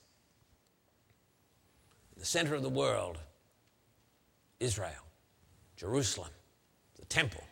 The 2.17 2.27
center 2.27 2.55
of 2.55 2.63
the 2.63 2.69
world, 2.69 3.19
Israel, 4.59 5.07
Jerusalem, 5.77 6.31
the 6.99 7.07
temple, 7.07 7.45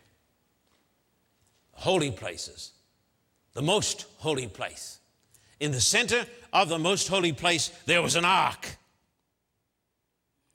the 1.73 1.81
holy 1.81 2.11
places, 2.11 2.71
the 3.53 3.61
most 3.61 4.05
holy 4.17 4.47
place. 4.47 4.99
In 5.59 5.71
the 5.71 5.81
center 5.81 6.25
of 6.53 6.69
the 6.69 6.77
most 6.77 7.07
holy 7.07 7.33
place, 7.33 7.69
there 7.85 8.01
was 8.01 8.15
an 8.15 8.25
ark, 8.25 8.77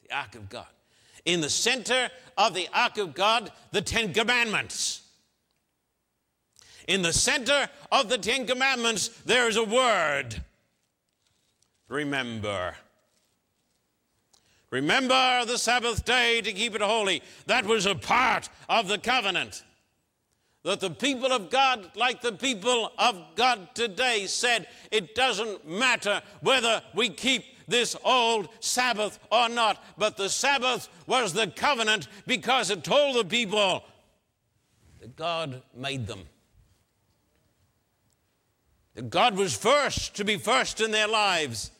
the 0.02 0.14
ark 0.14 0.34
of 0.34 0.48
God. 0.48 0.66
In 1.24 1.40
the 1.40 1.50
center 1.50 2.10
of 2.36 2.54
the 2.54 2.68
ark 2.72 2.98
of 2.98 3.14
God, 3.14 3.50
the 3.72 3.82
Ten 3.82 4.12
Commandments. 4.12 5.03
In 6.86 7.02
the 7.02 7.12
center 7.12 7.68
of 7.90 8.08
the 8.08 8.18
Ten 8.18 8.46
Commandments, 8.46 9.08
there 9.24 9.48
is 9.48 9.56
a 9.56 9.64
word 9.64 10.42
remember. 11.88 12.74
Remember 14.70 15.44
the 15.46 15.56
Sabbath 15.56 16.04
day 16.04 16.40
to 16.40 16.52
keep 16.52 16.74
it 16.74 16.80
holy. 16.80 17.22
That 17.46 17.64
was 17.64 17.86
a 17.86 17.94
part 17.94 18.48
of 18.68 18.88
the 18.88 18.98
covenant. 18.98 19.62
That 20.64 20.80
the 20.80 20.90
people 20.90 21.30
of 21.30 21.50
God, 21.50 21.90
like 21.94 22.22
the 22.22 22.32
people 22.32 22.90
of 22.98 23.22
God 23.36 23.68
today, 23.74 24.26
said 24.26 24.66
it 24.90 25.14
doesn't 25.14 25.68
matter 25.68 26.22
whether 26.40 26.82
we 26.94 27.10
keep 27.10 27.44
this 27.68 27.94
old 28.04 28.48
Sabbath 28.60 29.18
or 29.30 29.48
not, 29.48 29.82
but 29.96 30.16
the 30.16 30.28
Sabbath 30.28 30.88
was 31.06 31.32
the 31.32 31.46
covenant 31.46 32.08
because 32.26 32.70
it 32.70 32.82
told 32.82 33.16
the 33.16 33.24
people 33.24 33.84
that 35.00 35.14
God 35.16 35.62
made 35.74 36.06
them. 36.06 36.24
God 39.02 39.36
was 39.36 39.56
first 39.56 40.14
to 40.16 40.24
be 40.24 40.36
first 40.36 40.80
in 40.80 40.90
their 40.90 41.08
lives. 41.08 41.70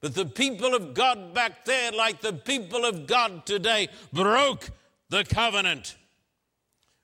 But 0.00 0.14
the 0.14 0.26
people 0.26 0.74
of 0.74 0.94
God 0.94 1.34
back 1.34 1.64
there, 1.64 1.90
like 1.90 2.20
the 2.20 2.32
people 2.32 2.84
of 2.84 3.06
God 3.06 3.46
today, 3.46 3.88
broke 4.12 4.70
the 5.08 5.24
covenant. 5.24 5.96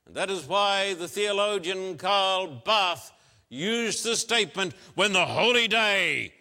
And 0.05 0.15
that 0.15 0.29
is 0.29 0.45
why 0.45 0.93
the 0.93 1.07
theologian 1.07 1.97
Karl 1.97 2.47
Barth 2.47 3.11
used 3.49 4.05
the 4.05 4.15
statement 4.15 4.73
when 4.95 5.13
the 5.13 5.25
holy 5.25 5.67
day 5.67 6.33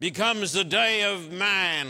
becomes 0.00 0.52
the 0.52 0.64
day 0.64 1.02
of 1.02 1.30
man, 1.32 1.88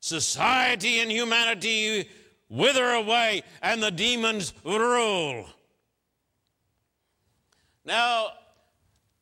society 0.00 1.00
and 1.00 1.10
humanity 1.10 2.08
wither 2.48 2.90
away 2.90 3.42
and 3.62 3.82
the 3.82 3.90
demons 3.90 4.52
rule. 4.64 5.46
Now, 7.84 8.32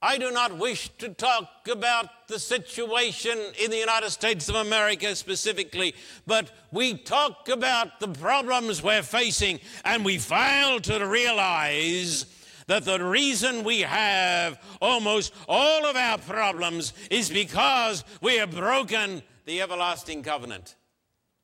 I 0.07 0.19
do 0.19 0.31
not 0.31 0.57
wish 0.57 0.89
to 0.99 1.09
talk 1.09 1.67
about 1.69 2.29
the 2.29 2.39
situation 2.39 3.37
in 3.61 3.73
the 3.73 3.77
United 3.77 4.11
States 4.11 4.49
of 4.49 4.55
America 4.55 5.17
specifically, 5.17 5.97
but 6.29 6.53
we 6.71 6.95
talk 6.95 7.49
about 7.49 7.99
the 7.99 8.07
problems 8.07 8.85
we're 8.85 9.03
facing 9.03 9.59
and 9.85 10.05
we 10.05 10.19
fail 10.19 10.79
to 10.83 11.05
realize 11.05 12.27
that 12.69 12.85
the 12.85 13.03
reason 13.03 13.65
we 13.65 13.81
have 13.81 14.63
almost 14.81 15.35
all 15.49 15.85
of 15.85 15.97
our 15.97 16.19
problems 16.19 16.93
is 17.11 17.29
because 17.29 18.05
we 18.21 18.37
have 18.37 18.53
broken 18.53 19.25
the 19.45 19.61
everlasting 19.61 20.23
covenant, 20.23 20.77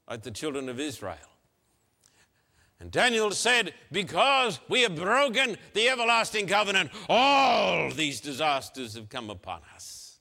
like 0.09 0.23
the 0.23 0.31
children 0.31 0.69
of 0.69 0.78
Israel. 0.78 1.31
And 2.82 2.90
Daniel 2.90 3.30
said, 3.30 3.74
Because 3.92 4.58
we 4.68 4.80
have 4.80 4.96
broken 4.96 5.56
the 5.72 5.88
everlasting 5.88 6.48
covenant, 6.48 6.90
all 7.08 7.92
these 7.92 8.20
disasters 8.20 8.96
have 8.96 9.08
come 9.08 9.30
upon 9.30 9.60
us. 9.72 10.18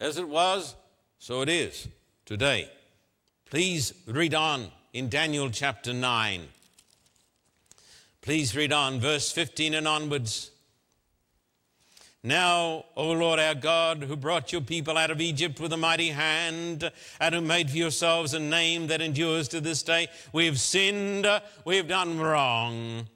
As 0.00 0.16
it 0.16 0.26
was, 0.26 0.76
so 1.18 1.42
it 1.42 1.50
is 1.50 1.88
today. 2.24 2.70
Please 3.44 3.92
read 4.06 4.34
on 4.34 4.68
in 4.94 5.10
Daniel 5.10 5.50
chapter 5.50 5.92
9. 5.92 6.48
Please 8.22 8.56
read 8.56 8.72
on, 8.72 8.98
verse 8.98 9.30
15 9.30 9.74
and 9.74 9.86
onwards. 9.86 10.51
Now, 12.24 12.84
O 12.96 13.10
Lord 13.10 13.40
our 13.40 13.56
God, 13.56 14.04
who 14.04 14.14
brought 14.14 14.52
your 14.52 14.60
people 14.60 14.96
out 14.96 15.10
of 15.10 15.20
Egypt 15.20 15.58
with 15.58 15.72
a 15.72 15.76
mighty 15.76 16.10
hand, 16.10 16.92
and 17.18 17.34
who 17.34 17.40
made 17.40 17.68
for 17.68 17.76
yourselves 17.76 18.32
a 18.32 18.38
name 18.38 18.86
that 18.86 19.00
endures 19.00 19.48
to 19.48 19.60
this 19.60 19.82
day, 19.82 20.06
we 20.32 20.46
have 20.46 20.60
sinned, 20.60 21.26
we 21.64 21.76
have 21.78 21.88
done 21.88 22.20
wrong. 22.20 23.08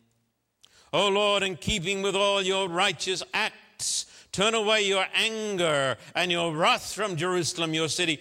O 0.93 1.09
Lord, 1.09 1.45
in 1.45 1.55
keeping 1.55 2.03
with 2.03 2.17
all 2.17 2.43
your 2.43 2.69
righteous 2.69 3.23
acts, 3.33 4.07
turn 4.33 4.55
away 4.55 4.83
your 4.83 5.07
anger 5.15 5.97
and 6.17 6.33
your 6.33 6.53
wrath 6.53 6.93
from 6.93 7.15
Jerusalem, 7.15 7.75
your 7.75 7.89
city, 7.89 8.19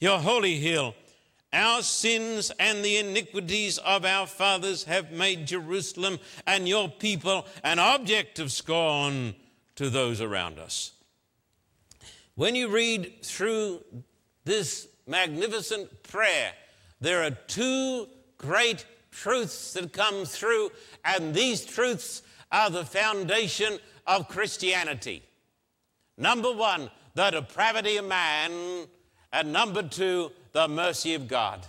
your 0.00 0.18
holy 0.18 0.56
hill. 0.56 0.94
Our 1.52 1.82
sins 1.82 2.50
and 2.58 2.82
the 2.82 2.96
iniquities 2.96 3.76
of 3.76 4.06
our 4.06 4.26
fathers 4.26 4.84
have 4.84 5.12
made 5.12 5.46
Jerusalem 5.46 6.18
and 6.46 6.66
your 6.66 6.88
people 6.88 7.46
an 7.62 7.78
object 7.78 8.38
of 8.38 8.50
scorn 8.50 9.34
to 9.82 9.90
those 9.90 10.20
around 10.20 10.60
us. 10.60 10.92
When 12.36 12.54
you 12.54 12.68
read 12.68 13.22
through 13.22 13.82
this 14.44 14.88
magnificent 15.08 16.04
prayer, 16.04 16.52
there 17.00 17.24
are 17.24 17.32
two 17.32 18.06
great 18.38 18.86
truths 19.10 19.72
that 19.72 19.92
come 19.92 20.24
through, 20.24 20.70
and 21.04 21.34
these 21.34 21.64
truths 21.64 22.22
are 22.52 22.70
the 22.70 22.84
foundation 22.84 23.78
of 24.06 24.28
Christianity. 24.28 25.24
Number 26.16 26.52
one, 26.52 26.88
the 27.14 27.30
depravity 27.30 27.96
of 27.96 28.06
man, 28.06 28.86
and 29.32 29.52
number 29.52 29.82
two, 29.82 30.30
the 30.52 30.68
mercy 30.68 31.14
of 31.14 31.26
God. 31.26 31.66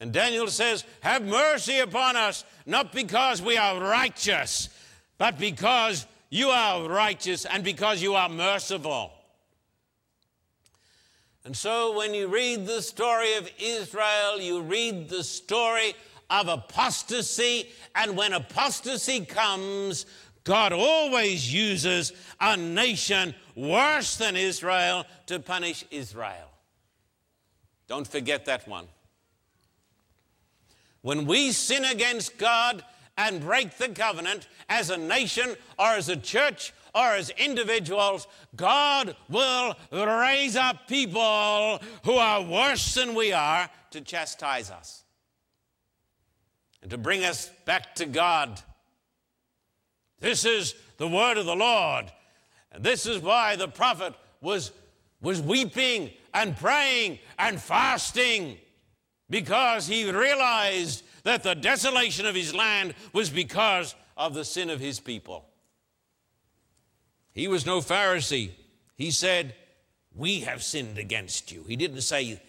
And 0.00 0.10
Daniel 0.10 0.46
says, 0.46 0.84
Have 1.00 1.22
mercy 1.22 1.80
upon 1.80 2.16
us, 2.16 2.44
not 2.64 2.92
because 2.92 3.42
we 3.42 3.58
are 3.58 3.78
righteous, 3.78 4.70
but 5.18 5.38
because 5.38 6.06
you 6.30 6.48
are 6.48 6.88
righteous 6.88 7.44
and 7.44 7.64
because 7.64 8.02
you 8.02 8.14
are 8.14 8.28
merciful. 8.28 9.12
And 11.44 11.56
so 11.56 11.96
when 11.96 12.12
you 12.12 12.28
read 12.28 12.66
the 12.66 12.82
story 12.82 13.34
of 13.34 13.50
Israel, 13.58 14.38
you 14.38 14.60
read 14.60 15.08
the 15.08 15.24
story 15.24 15.94
of 16.28 16.48
apostasy. 16.48 17.70
And 17.94 18.16
when 18.16 18.34
apostasy 18.34 19.24
comes, 19.24 20.04
God 20.44 20.72
always 20.72 21.52
uses 21.52 22.12
a 22.40 22.56
nation 22.56 23.34
worse 23.54 24.16
than 24.16 24.36
Israel 24.36 25.06
to 25.26 25.40
punish 25.40 25.84
Israel. 25.90 26.50
Don't 27.86 28.06
forget 28.06 28.44
that 28.44 28.68
one. 28.68 28.86
When 31.00 31.26
we 31.26 31.52
sin 31.52 31.84
against 31.84 32.36
God, 32.36 32.84
and 33.18 33.40
break 33.40 33.76
the 33.76 33.88
covenant 33.88 34.46
as 34.68 34.88
a 34.88 34.96
nation 34.96 35.56
or 35.78 35.88
as 35.88 36.08
a 36.08 36.16
church 36.16 36.72
or 36.94 37.08
as 37.08 37.30
individuals, 37.30 38.26
God 38.56 39.14
will 39.28 39.74
raise 39.92 40.56
up 40.56 40.88
people 40.88 41.80
who 42.04 42.14
are 42.14 42.42
worse 42.42 42.94
than 42.94 43.14
we 43.14 43.32
are 43.32 43.68
to 43.90 44.00
chastise 44.00 44.70
us 44.70 45.02
and 46.80 46.90
to 46.92 46.96
bring 46.96 47.24
us 47.24 47.50
back 47.66 47.96
to 47.96 48.06
God. 48.06 48.62
This 50.20 50.44
is 50.44 50.74
the 50.96 51.08
word 51.08 51.38
of 51.38 51.46
the 51.46 51.56
Lord. 51.56 52.10
And 52.72 52.84
this 52.84 53.04
is 53.04 53.20
why 53.20 53.56
the 53.56 53.68
prophet 53.68 54.14
was, 54.40 54.70
was 55.20 55.42
weeping 55.42 56.10
and 56.32 56.56
praying 56.56 57.18
and 57.38 57.60
fasting 57.60 58.58
because 59.28 59.86
he 59.86 60.10
realized 60.10 61.02
that 61.28 61.42
the 61.42 61.54
desolation 61.54 62.24
of 62.24 62.34
his 62.34 62.54
land 62.54 62.94
was 63.12 63.28
because 63.28 63.94
of 64.16 64.32
the 64.32 64.46
sin 64.46 64.70
of 64.70 64.80
his 64.80 64.98
people. 64.98 65.44
He 67.32 67.48
was 67.48 67.66
no 67.66 67.80
Pharisee. 67.80 68.52
He 68.96 69.10
said, 69.10 69.54
We 70.14 70.40
have 70.40 70.62
sinned 70.62 70.96
against 70.96 71.52
you. 71.52 71.64
He 71.68 71.76
didn't 71.76 72.00
say, 72.00 72.40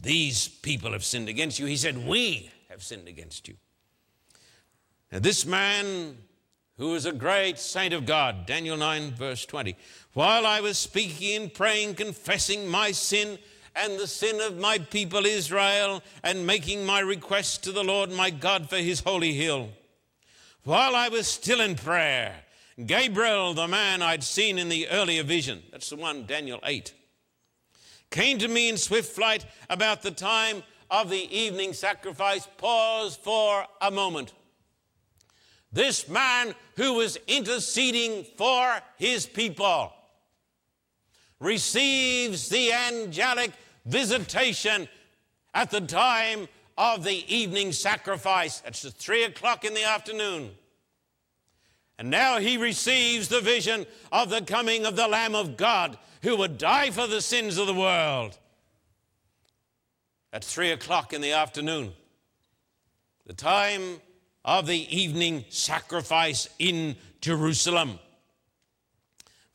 These 0.00 0.48
people 0.48 0.92
have 0.92 1.04
sinned 1.04 1.28
against 1.28 1.58
you. 1.58 1.66
He 1.66 1.76
said, 1.76 2.08
We 2.08 2.50
have 2.70 2.82
sinned 2.82 3.08
against 3.08 3.46
you. 3.46 3.56
Now, 5.12 5.18
this 5.18 5.44
man 5.44 6.16
who 6.78 6.92
was 6.92 7.04
a 7.04 7.12
great 7.12 7.58
saint 7.58 7.92
of 7.92 8.06
God, 8.06 8.46
Daniel 8.46 8.78
9, 8.78 9.16
verse 9.16 9.44
20, 9.44 9.76
while 10.14 10.46
I 10.46 10.62
was 10.62 10.78
speaking 10.78 11.42
and 11.42 11.52
praying, 11.52 11.96
confessing 11.96 12.66
my 12.68 12.90
sin, 12.90 13.38
and 13.78 13.98
the 13.98 14.06
sin 14.06 14.40
of 14.40 14.58
my 14.58 14.78
people 14.78 15.24
Israel, 15.24 16.02
and 16.22 16.46
making 16.46 16.84
my 16.84 17.00
request 17.00 17.64
to 17.64 17.72
the 17.72 17.84
Lord 17.84 18.10
my 18.10 18.30
God 18.30 18.68
for 18.68 18.76
his 18.76 19.00
holy 19.00 19.34
hill. 19.34 19.70
While 20.64 20.94
I 20.94 21.08
was 21.08 21.26
still 21.26 21.60
in 21.60 21.76
prayer, 21.76 22.34
Gabriel, 22.84 23.54
the 23.54 23.68
man 23.68 24.02
I'd 24.02 24.22
seen 24.22 24.58
in 24.58 24.68
the 24.68 24.88
earlier 24.88 25.22
vision, 25.22 25.62
that's 25.72 25.90
the 25.90 25.96
one, 25.96 26.26
Daniel 26.26 26.60
8, 26.64 26.92
came 28.10 28.38
to 28.38 28.48
me 28.48 28.68
in 28.68 28.76
swift 28.76 29.14
flight 29.14 29.46
about 29.70 30.02
the 30.02 30.10
time 30.10 30.62
of 30.90 31.10
the 31.10 31.36
evening 31.36 31.72
sacrifice. 31.72 32.48
Pause 32.56 33.16
for 33.16 33.64
a 33.80 33.90
moment. 33.90 34.32
This 35.72 36.08
man 36.08 36.54
who 36.76 36.94
was 36.94 37.18
interceding 37.26 38.24
for 38.36 38.80
his 38.96 39.26
people 39.26 39.92
receives 41.40 42.48
the 42.48 42.72
angelic 42.72 43.52
visitation 43.88 44.86
at 45.54 45.70
the 45.70 45.80
time 45.80 46.46
of 46.76 47.02
the 47.04 47.34
evening 47.34 47.72
sacrifice. 47.72 48.62
It's 48.64 48.84
at 48.84 48.92
three 48.92 49.24
o'clock 49.24 49.64
in 49.64 49.74
the 49.74 49.84
afternoon. 49.84 50.50
And 51.98 52.10
now 52.10 52.38
he 52.38 52.56
receives 52.56 53.28
the 53.28 53.40
vision 53.40 53.86
of 54.12 54.30
the 54.30 54.42
coming 54.42 54.86
of 54.86 54.94
the 54.94 55.08
Lamb 55.08 55.34
of 55.34 55.56
God 55.56 55.98
who 56.22 56.36
would 56.36 56.58
die 56.58 56.90
for 56.90 57.06
the 57.06 57.20
sins 57.20 57.58
of 57.58 57.66
the 57.66 57.74
world. 57.74 58.38
At 60.32 60.44
three 60.44 60.70
o'clock 60.70 61.12
in 61.12 61.20
the 61.20 61.32
afternoon, 61.32 61.92
the 63.26 63.32
time 63.32 64.00
of 64.44 64.66
the 64.66 64.96
evening 64.96 65.44
sacrifice 65.48 66.48
in 66.58 66.96
Jerusalem. 67.20 67.98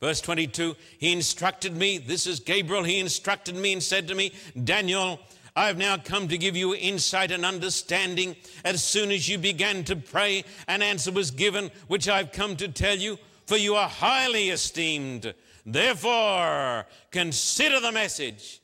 Verse 0.04 0.20
22 0.20 0.76
He 0.98 1.14
instructed 1.14 1.74
me, 1.74 1.96
this 1.96 2.26
is 2.26 2.38
Gabriel, 2.38 2.84
he 2.84 3.00
instructed 3.00 3.56
me 3.56 3.72
and 3.72 3.82
said 3.82 4.06
to 4.08 4.14
me, 4.14 4.34
Daniel, 4.64 5.18
I 5.56 5.66
have 5.66 5.78
now 5.78 5.96
come 5.96 6.28
to 6.28 6.36
give 6.36 6.54
you 6.54 6.74
insight 6.74 7.30
and 7.30 7.42
understanding. 7.42 8.36
As 8.66 8.84
soon 8.84 9.10
as 9.10 9.30
you 9.30 9.38
began 9.38 9.82
to 9.84 9.96
pray, 9.96 10.44
an 10.68 10.82
answer 10.82 11.10
was 11.10 11.30
given, 11.30 11.70
which 11.86 12.06
I've 12.06 12.32
come 12.32 12.54
to 12.56 12.68
tell 12.68 12.98
you, 12.98 13.18
for 13.46 13.56
you 13.56 13.76
are 13.76 13.88
highly 13.88 14.50
esteemed. 14.50 15.32
Therefore, 15.64 16.84
consider 17.10 17.80
the 17.80 17.92
message 17.92 18.60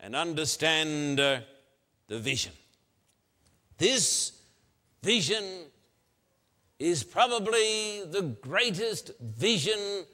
and 0.00 0.16
understand 0.16 1.20
uh, 1.20 1.42
the 2.08 2.18
vision. 2.18 2.50
This 3.78 4.32
vision 5.00 5.44
is 6.80 7.04
probably 7.04 8.02
the 8.10 8.34
greatest 8.40 9.12
vision 9.20 10.06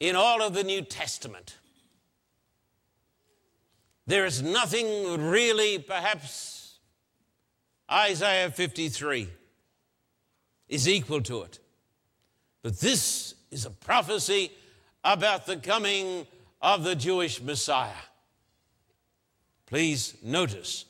in 0.00 0.16
all 0.16 0.42
of 0.42 0.54
the 0.54 0.64
New 0.64 0.82
Testament. 0.82 1.58
There 4.06 4.24
is 4.24 4.42
nothing 4.42 5.30
really, 5.30 5.78
perhaps 5.78 6.78
Isaiah 7.92 8.50
53 8.50 9.28
is 10.68 10.88
equal 10.88 11.20
to 11.22 11.42
it. 11.42 11.60
But 12.62 12.80
this 12.80 13.34
is 13.50 13.66
a 13.66 13.70
prophecy 13.70 14.52
about 15.04 15.46
the 15.46 15.56
coming 15.56 16.26
of 16.62 16.82
the 16.82 16.94
Jewish 16.94 17.40
Messiah. 17.42 17.92
Please 19.66 20.16
notice 20.22 20.86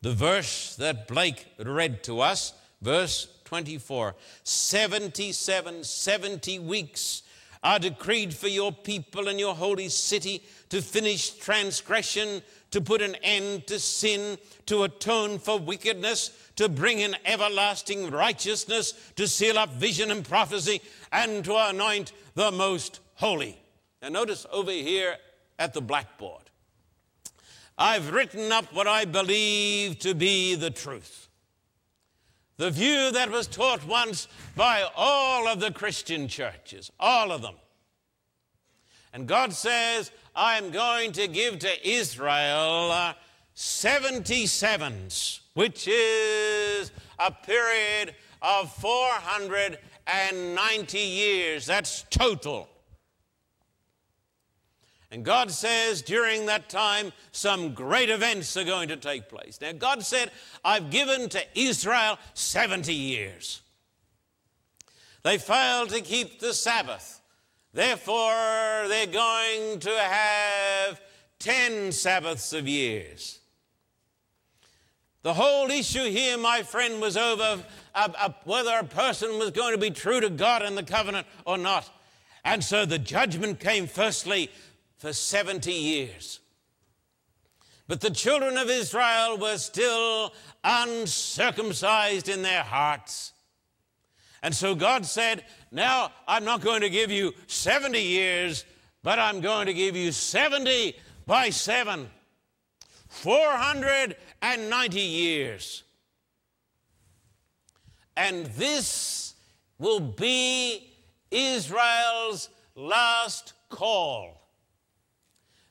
the 0.00 0.12
verse 0.12 0.76
that 0.76 1.08
Blake 1.08 1.46
read 1.58 2.02
to 2.04 2.20
us, 2.20 2.52
verse 2.80 3.28
24 3.44 4.14
77, 4.44 5.84
70 5.84 6.58
weeks 6.60 7.22
are 7.62 7.78
decreed 7.78 8.34
for 8.34 8.48
your 8.48 8.72
people 8.72 9.28
and 9.28 9.38
your 9.38 9.54
holy 9.54 9.88
city 9.88 10.42
to 10.68 10.82
finish 10.82 11.30
transgression, 11.30 12.42
to 12.70 12.80
put 12.80 13.00
an 13.00 13.14
end 13.16 13.66
to 13.66 13.78
sin, 13.78 14.38
to 14.66 14.84
atone 14.84 15.38
for 15.38 15.58
wickedness, 15.58 16.30
to 16.56 16.68
bring 16.68 17.00
in 17.00 17.16
everlasting 17.24 18.10
righteousness, 18.10 18.92
to 19.16 19.26
seal 19.26 19.58
up 19.58 19.72
vision 19.74 20.10
and 20.10 20.28
prophecy, 20.28 20.80
and 21.12 21.44
to 21.44 21.56
anoint 21.56 22.12
the 22.34 22.50
most 22.52 23.00
holy. 23.14 23.58
Now, 24.02 24.08
notice 24.10 24.46
over 24.52 24.70
here 24.70 25.16
at 25.58 25.74
the 25.74 25.80
blackboard, 25.80 26.42
I've 27.76 28.12
written 28.12 28.50
up 28.52 28.72
what 28.74 28.86
I 28.86 29.04
believe 29.04 30.00
to 30.00 30.14
be 30.14 30.54
the 30.54 30.70
truth. 30.70 31.27
The 32.58 32.70
view 32.70 33.10
that 33.12 33.30
was 33.30 33.46
taught 33.46 33.86
once 33.86 34.28
by 34.56 34.84
all 34.96 35.46
of 35.46 35.60
the 35.60 35.70
Christian 35.70 36.26
churches, 36.26 36.90
all 36.98 37.30
of 37.30 37.40
them. 37.40 37.54
And 39.12 39.28
God 39.28 39.52
says, 39.52 40.10
I'm 40.34 40.70
going 40.70 41.12
to 41.12 41.28
give 41.28 41.60
to 41.60 41.88
Israel 41.88 42.90
uh, 42.90 43.12
77s, 43.56 45.38
which 45.54 45.86
is 45.88 46.90
a 47.18 47.30
period 47.30 48.14
of 48.42 48.72
490 48.74 50.98
years. 50.98 51.64
That's 51.64 52.02
total. 52.10 52.68
And 55.10 55.24
God 55.24 55.50
says 55.50 56.02
during 56.02 56.46
that 56.46 56.68
time, 56.68 57.12
some 57.32 57.72
great 57.72 58.10
events 58.10 58.56
are 58.56 58.64
going 58.64 58.88
to 58.88 58.96
take 58.96 59.28
place. 59.28 59.58
Now, 59.60 59.72
God 59.72 60.04
said, 60.04 60.30
I've 60.64 60.90
given 60.90 61.28
to 61.30 61.42
Israel 61.54 62.18
70 62.34 62.92
years. 62.92 63.62
They 65.22 65.38
failed 65.38 65.90
to 65.90 66.00
keep 66.02 66.40
the 66.40 66.52
Sabbath. 66.52 67.20
Therefore, 67.72 68.88
they're 68.88 69.06
going 69.06 69.78
to 69.80 69.98
have 69.98 71.00
10 71.38 71.92
Sabbaths 71.92 72.52
of 72.52 72.68
years. 72.68 73.40
The 75.22 75.34
whole 75.34 75.70
issue 75.70 76.04
here, 76.04 76.38
my 76.38 76.62
friend, 76.62 77.00
was 77.00 77.16
over 77.16 77.62
uh, 77.94 78.08
uh, 78.18 78.30
whether 78.44 78.78
a 78.78 78.84
person 78.84 79.38
was 79.38 79.50
going 79.50 79.72
to 79.72 79.78
be 79.78 79.90
true 79.90 80.20
to 80.20 80.30
God 80.30 80.62
and 80.62 80.76
the 80.76 80.82
covenant 80.82 81.26
or 81.44 81.58
not. 81.58 81.90
And 82.44 82.62
so 82.62 82.86
the 82.86 82.98
judgment 82.98 83.60
came 83.60 83.86
firstly 83.86 84.50
for 84.98 85.12
70 85.12 85.72
years. 85.72 86.40
But 87.86 88.00
the 88.02 88.10
children 88.10 88.58
of 88.58 88.68
Israel 88.68 89.38
were 89.38 89.56
still 89.56 90.34
uncircumcised 90.62 92.28
in 92.28 92.42
their 92.42 92.62
hearts. 92.62 93.32
And 94.42 94.54
so 94.54 94.74
God 94.74 95.06
said, 95.06 95.44
Now 95.72 96.12
I'm 96.26 96.44
not 96.44 96.60
going 96.60 96.82
to 96.82 96.90
give 96.90 97.10
you 97.10 97.32
70 97.46 98.00
years, 98.00 98.66
but 99.02 99.18
I'm 99.18 99.40
going 99.40 99.66
to 99.66 99.74
give 99.74 99.96
you 99.96 100.12
70 100.12 100.94
by 101.26 101.50
7. 101.50 102.10
490 103.08 105.00
years. 105.00 105.82
And 108.16 108.46
this 108.46 109.34
will 109.78 110.00
be 110.00 110.92
Israel's 111.30 112.50
last 112.74 113.54
call. 113.70 114.47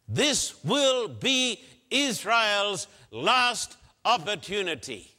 This 0.07 0.63
will 0.63 1.07
be 1.07 1.61
Israel's 1.89 2.87
last 3.11 3.77
opportunity. 4.05 5.11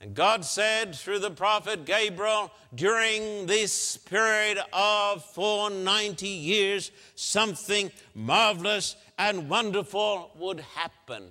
And 0.00 0.14
God 0.14 0.44
said 0.44 0.94
through 0.94 1.20
the 1.20 1.30
prophet 1.30 1.84
Gabriel, 1.84 2.52
during 2.74 3.46
this 3.46 3.96
period 3.96 4.58
of 4.72 5.24
490 5.24 6.28
years, 6.28 6.90
something 7.14 7.90
marvelous 8.14 8.96
and 9.18 9.48
wonderful 9.48 10.30
would 10.36 10.60
happen. 10.60 11.24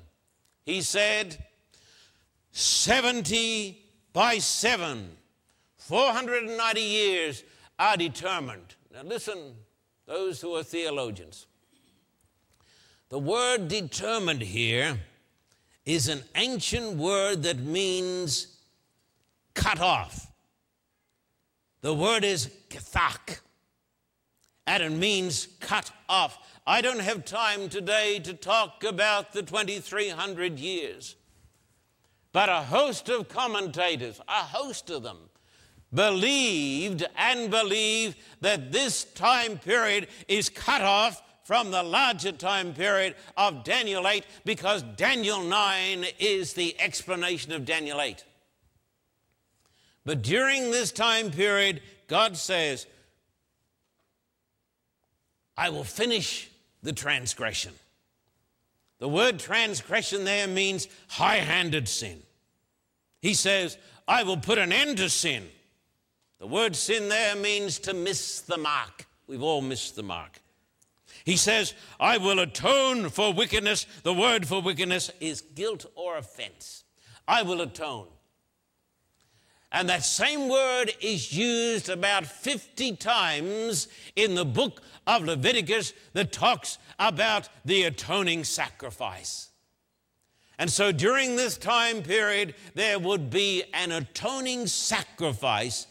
He 0.65 0.81
said, 0.81 1.37
70 2.51 3.81
by 4.13 4.39
7, 4.39 5.15
490 5.77 6.81
years 6.81 7.43
are 7.77 7.97
determined. 7.97 8.75
Now 8.91 9.03
listen 9.03 9.53
those 10.05 10.41
who 10.41 10.55
are 10.55 10.63
theologians. 10.63 11.47
The 13.09 13.19
word 13.19 13.67
determined 13.67 14.41
here 14.41 14.99
is 15.85 16.07
an 16.07 16.23
ancient 16.35 16.97
word 16.97 17.43
that 17.43 17.59
means 17.59 18.57
cut 19.53 19.79
off. 19.79 20.31
The 21.81 21.93
word 21.93 22.23
is 22.23 22.49
kathak, 22.69 23.39
and 24.65 24.81
it 24.81 24.91
means 24.91 25.47
cut 25.59 25.91
off. 26.09 26.39
I 26.65 26.81
don't 26.81 26.99
have 26.99 27.25
time 27.25 27.69
today 27.69 28.19
to 28.19 28.33
talk 28.33 28.83
about 28.83 29.33
the 29.33 29.43
2300 29.43 30.59
years, 30.59 31.15
but 32.31 32.49
a 32.49 32.63
host 32.63 33.07
of 33.09 33.29
commentators, 33.29 34.19
a 34.27 34.43
host 34.43 34.89
of 34.89 35.03
them, 35.03 35.29
believed 35.95 37.05
and 37.17 37.49
believe 37.49 38.15
that 38.41 38.71
this 38.71 39.05
time 39.05 39.57
period 39.57 40.07
is 40.27 40.49
cut 40.49 40.81
off 40.81 41.21
from 41.43 41.71
the 41.71 41.83
larger 41.83 42.31
time 42.31 42.73
period 42.73 43.15
of 43.37 43.63
Daniel 43.63 44.07
8 44.07 44.25
because 44.45 44.83
Daniel 44.83 45.43
9 45.43 46.05
is 46.19 46.53
the 46.53 46.75
explanation 46.79 47.51
of 47.51 47.65
Daniel 47.65 48.01
8. 48.01 48.23
But 50.05 50.21
during 50.21 50.71
this 50.71 50.91
time 50.91 51.31
period, 51.31 51.81
God 52.07 52.35
says, 52.37 52.85
I 55.57 55.69
will 55.69 55.83
finish 55.83 56.49
the 56.83 56.93
transgression. 56.93 57.73
The 58.99 59.07
word 59.07 59.39
transgression 59.39 60.23
there 60.23 60.47
means 60.47 60.87
high 61.07 61.37
handed 61.37 61.87
sin. 61.87 62.21
He 63.21 63.33
says, 63.33 63.77
I 64.07 64.23
will 64.23 64.37
put 64.37 64.57
an 64.57 64.71
end 64.71 64.97
to 64.97 65.09
sin. 65.09 65.47
The 66.45 66.51
word 66.51 66.75
sin 66.75 67.09
there 67.09 67.35
means 67.35 67.79
to 67.79 67.93
miss 67.95 68.39
the 68.41 68.59
mark. 68.59 69.07
We've 69.25 69.41
all 69.41 69.63
missed 69.63 69.95
the 69.95 70.03
mark. 70.03 70.43
He 71.23 71.37
says, 71.37 71.73
I 71.99 72.19
will 72.19 72.37
atone 72.37 73.09
for 73.09 73.33
wickedness. 73.33 73.87
The 74.03 74.13
word 74.13 74.47
for 74.47 74.61
wickedness 74.61 75.09
is 75.19 75.41
guilt 75.41 75.87
or 75.95 76.17
offense. 76.17 76.83
I 77.27 77.41
will 77.41 77.61
atone. 77.61 78.09
And 79.71 79.89
that 79.89 80.05
same 80.05 80.47
word 80.47 80.93
is 81.01 81.35
used 81.35 81.89
about 81.89 82.27
50 82.27 82.95
times 82.97 83.87
in 84.15 84.35
the 84.35 84.45
book 84.45 84.83
of 85.07 85.23
Leviticus 85.23 85.93
that 86.13 86.31
talks 86.31 86.77
about 86.99 87.49
the 87.65 87.85
atoning 87.85 88.43
sacrifice. 88.43 89.49
And 90.59 90.69
so 90.69 90.91
during 90.91 91.37
this 91.37 91.57
time 91.57 92.03
period, 92.03 92.53
there 92.75 92.99
would 92.99 93.31
be 93.31 93.63
an 93.73 93.91
atoning 93.91 94.67
sacrifice 94.67 95.87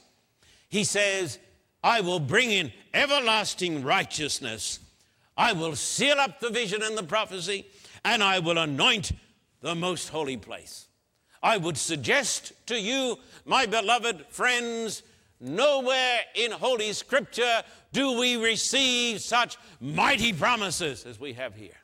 he 0.74 0.82
says, 0.82 1.38
I 1.84 2.00
will 2.00 2.18
bring 2.18 2.50
in 2.50 2.72
everlasting 2.92 3.84
righteousness. 3.84 4.80
I 5.36 5.52
will 5.52 5.76
seal 5.76 6.18
up 6.18 6.40
the 6.40 6.50
vision 6.50 6.82
and 6.82 6.98
the 6.98 7.04
prophecy, 7.04 7.66
and 8.04 8.24
I 8.24 8.40
will 8.40 8.58
anoint 8.58 9.12
the 9.60 9.76
most 9.76 10.08
holy 10.08 10.36
place. 10.36 10.88
I 11.40 11.58
would 11.58 11.76
suggest 11.76 12.54
to 12.66 12.80
you, 12.80 13.18
my 13.44 13.66
beloved 13.66 14.26
friends, 14.30 15.04
Nowhere 15.38 16.20
in 16.34 16.50
Holy 16.50 16.92
Scripture 16.92 17.62
do 17.92 18.18
we 18.18 18.36
receive 18.36 19.20
such 19.20 19.56
mighty 19.80 20.32
promises 20.32 21.06
as 21.06 21.20
we 21.20 21.34
have 21.34 21.54
here. 21.54 21.78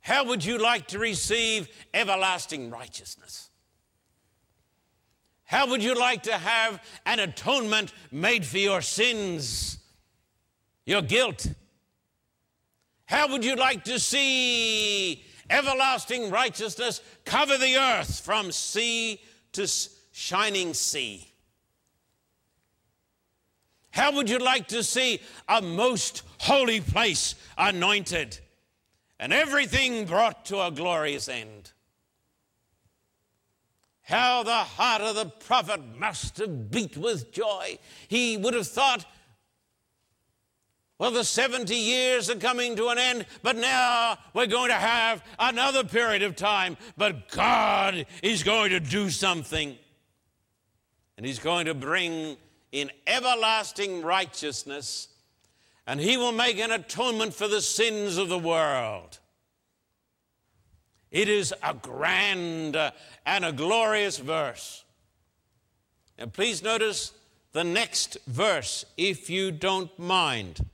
How 0.00 0.24
would 0.24 0.44
you 0.44 0.58
like 0.58 0.88
to 0.88 0.98
receive 0.98 1.68
everlasting 1.92 2.70
righteousness? 2.70 3.43
How 5.54 5.68
would 5.68 5.84
you 5.84 5.94
like 5.94 6.24
to 6.24 6.32
have 6.32 6.82
an 7.06 7.20
atonement 7.20 7.92
made 8.10 8.44
for 8.44 8.58
your 8.58 8.82
sins, 8.82 9.78
your 10.84 11.00
guilt? 11.00 11.46
How 13.04 13.28
would 13.28 13.44
you 13.44 13.54
like 13.54 13.84
to 13.84 14.00
see 14.00 15.22
everlasting 15.48 16.32
righteousness 16.32 17.00
cover 17.24 17.56
the 17.56 17.76
earth 17.76 18.18
from 18.18 18.50
sea 18.50 19.20
to 19.52 19.68
shining 20.10 20.74
sea? 20.74 21.32
How 23.92 24.10
would 24.10 24.28
you 24.28 24.38
like 24.38 24.66
to 24.68 24.82
see 24.82 25.20
a 25.48 25.62
most 25.62 26.24
holy 26.38 26.80
place 26.80 27.36
anointed 27.56 28.40
and 29.20 29.32
everything 29.32 30.04
brought 30.04 30.46
to 30.46 30.60
a 30.60 30.72
glorious 30.72 31.28
end? 31.28 31.73
How 34.04 34.42
the 34.42 34.52
heart 34.52 35.00
of 35.00 35.16
the 35.16 35.26
prophet 35.26 35.80
must 35.98 36.36
have 36.38 36.70
beat 36.70 36.96
with 36.96 37.32
joy. 37.32 37.78
He 38.06 38.36
would 38.36 38.54
have 38.54 38.68
thought, 38.68 39.06
well, 40.98 41.10
the 41.10 41.24
70 41.24 41.74
years 41.74 42.30
are 42.30 42.36
coming 42.36 42.76
to 42.76 42.88
an 42.88 42.98
end, 42.98 43.26
but 43.42 43.56
now 43.56 44.16
we're 44.32 44.46
going 44.46 44.68
to 44.68 44.74
have 44.74 45.24
another 45.38 45.84
period 45.84 46.22
of 46.22 46.36
time. 46.36 46.76
But 46.96 47.28
God 47.30 48.06
is 48.22 48.42
going 48.42 48.70
to 48.70 48.80
do 48.80 49.10
something. 49.10 49.76
And 51.16 51.24
He's 51.26 51.38
going 51.38 51.66
to 51.66 51.74
bring 51.74 52.36
in 52.72 52.90
everlasting 53.06 54.02
righteousness, 54.02 55.08
and 55.86 55.98
He 55.98 56.16
will 56.16 56.32
make 56.32 56.58
an 56.58 56.72
atonement 56.72 57.32
for 57.34 57.48
the 57.48 57.60
sins 57.60 58.18
of 58.18 58.28
the 58.28 58.38
world. 58.38 59.18
It 61.14 61.28
is 61.28 61.54
a 61.62 61.74
grand 61.74 62.74
uh, 62.74 62.90
and 63.24 63.44
a 63.44 63.52
glorious 63.52 64.18
verse. 64.18 64.82
And 66.18 66.32
please 66.32 66.60
notice 66.60 67.12
the 67.52 67.62
next 67.62 68.18
verse, 68.26 68.84
if 68.96 69.30
you 69.30 69.52
don't 69.52 69.96
mind, 69.96 70.68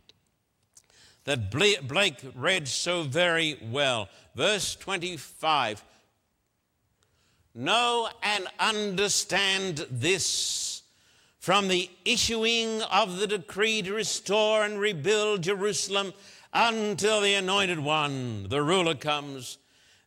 that 1.25 1.51
Blake 1.51 2.17
read 2.35 2.69
so 2.69 3.03
very 3.03 3.59
well. 3.71 4.09
Verse 4.35 4.75
25 4.77 5.85
Know 7.55 8.09
and 8.23 8.47
understand 8.59 9.87
this 9.91 10.81
from 11.39 11.69
the 11.69 11.91
issuing 12.07 12.81
of 12.81 13.19
the 13.19 13.27
decree 13.27 13.83
to 13.83 13.93
restore 13.93 14.65
and 14.65 14.81
rebuild 14.81 15.43
Jerusalem 15.43 16.15
until 16.55 17.21
the 17.21 17.35
anointed 17.35 17.81
one, 17.81 18.49
the 18.49 18.63
ruler, 18.63 18.95
comes 18.95 19.59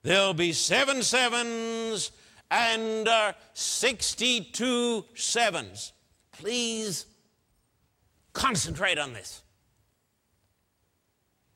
There'll 0.04 0.34
be 0.34 0.52
seven 0.52 1.02
sevens 1.02 2.12
and 2.52 3.08
uh, 3.08 3.32
62 3.54 5.06
sevens. 5.16 5.94
Please 6.34 7.06
concentrate 8.34 9.00
on 9.00 9.14
this. 9.14 9.42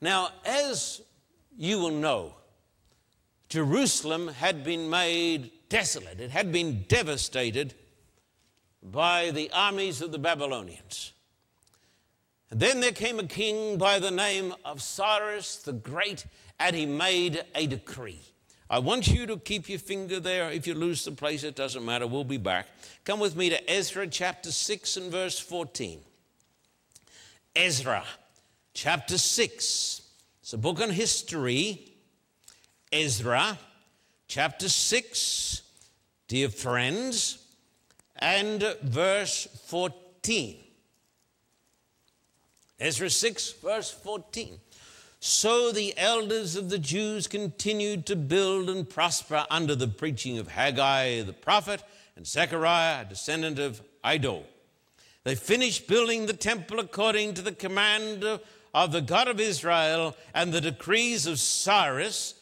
Now, 0.00 0.30
as 0.44 1.02
you 1.56 1.78
will 1.78 1.90
know, 1.90 2.34
Jerusalem 3.48 4.28
had 4.28 4.64
been 4.64 4.88
made 4.88 5.50
desolate, 5.68 6.20
it 6.20 6.30
had 6.30 6.52
been 6.52 6.84
devastated 6.88 7.74
by 8.82 9.30
the 9.30 9.50
armies 9.52 10.00
of 10.00 10.12
the 10.12 10.18
Babylonians. 10.18 11.13
Then 12.54 12.78
there 12.78 12.92
came 12.92 13.18
a 13.18 13.26
king 13.26 13.78
by 13.78 13.98
the 13.98 14.12
name 14.12 14.54
of 14.64 14.80
Cyrus 14.80 15.56
the 15.56 15.72
Great, 15.72 16.24
and 16.60 16.76
he 16.76 16.86
made 16.86 17.42
a 17.52 17.66
decree. 17.66 18.20
I 18.70 18.78
want 18.78 19.08
you 19.08 19.26
to 19.26 19.38
keep 19.38 19.68
your 19.68 19.80
finger 19.80 20.20
there. 20.20 20.52
If 20.52 20.68
you 20.68 20.74
lose 20.74 21.04
the 21.04 21.10
place, 21.10 21.42
it 21.42 21.56
doesn't 21.56 21.84
matter. 21.84 22.06
We'll 22.06 22.22
be 22.22 22.36
back. 22.36 22.68
Come 23.04 23.18
with 23.18 23.34
me 23.34 23.50
to 23.50 23.70
Ezra 23.70 24.06
chapter 24.06 24.52
6 24.52 24.96
and 24.96 25.10
verse 25.10 25.36
14. 25.36 25.98
Ezra 27.56 28.04
chapter 28.72 29.18
6. 29.18 30.02
It's 30.40 30.52
a 30.52 30.58
book 30.58 30.80
on 30.80 30.90
history. 30.90 31.92
Ezra 32.92 33.58
chapter 34.28 34.68
6, 34.68 35.62
dear 36.28 36.48
friends, 36.48 37.38
and 38.16 38.62
verse 38.84 39.48
14. 39.66 40.63
Ezra 42.80 43.08
6, 43.08 43.52
verse 43.62 43.90
14. 43.90 44.58
So 45.20 45.72
the 45.72 45.94
elders 45.96 46.56
of 46.56 46.68
the 46.68 46.78
Jews 46.78 47.26
continued 47.26 48.04
to 48.06 48.16
build 48.16 48.68
and 48.68 48.88
prosper 48.88 49.46
under 49.48 49.74
the 49.74 49.88
preaching 49.88 50.38
of 50.38 50.48
Haggai 50.48 51.22
the 51.22 51.32
prophet 51.32 51.82
and 52.16 52.26
Zechariah, 52.26 53.02
a 53.02 53.04
descendant 53.04 53.58
of 53.58 53.80
Iddo. 54.04 54.42
They 55.22 55.34
finished 55.34 55.86
building 55.86 56.26
the 56.26 56.34
temple 56.34 56.78
according 56.78 57.34
to 57.34 57.42
the 57.42 57.52
command 57.52 58.24
of 58.74 58.92
the 58.92 59.00
God 59.00 59.28
of 59.28 59.40
Israel 59.40 60.14
and 60.34 60.52
the 60.52 60.60
decrees 60.60 61.26
of 61.26 61.38
Cyrus, 61.38 62.34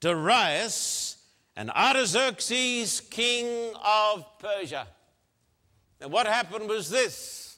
Darius, 0.00 1.16
and 1.56 1.70
Artaxerxes, 1.70 3.00
king 3.00 3.72
of 3.84 4.24
Persia. 4.38 4.86
And 6.00 6.12
what 6.12 6.26
happened 6.26 6.68
was 6.68 6.90
this 6.90 7.53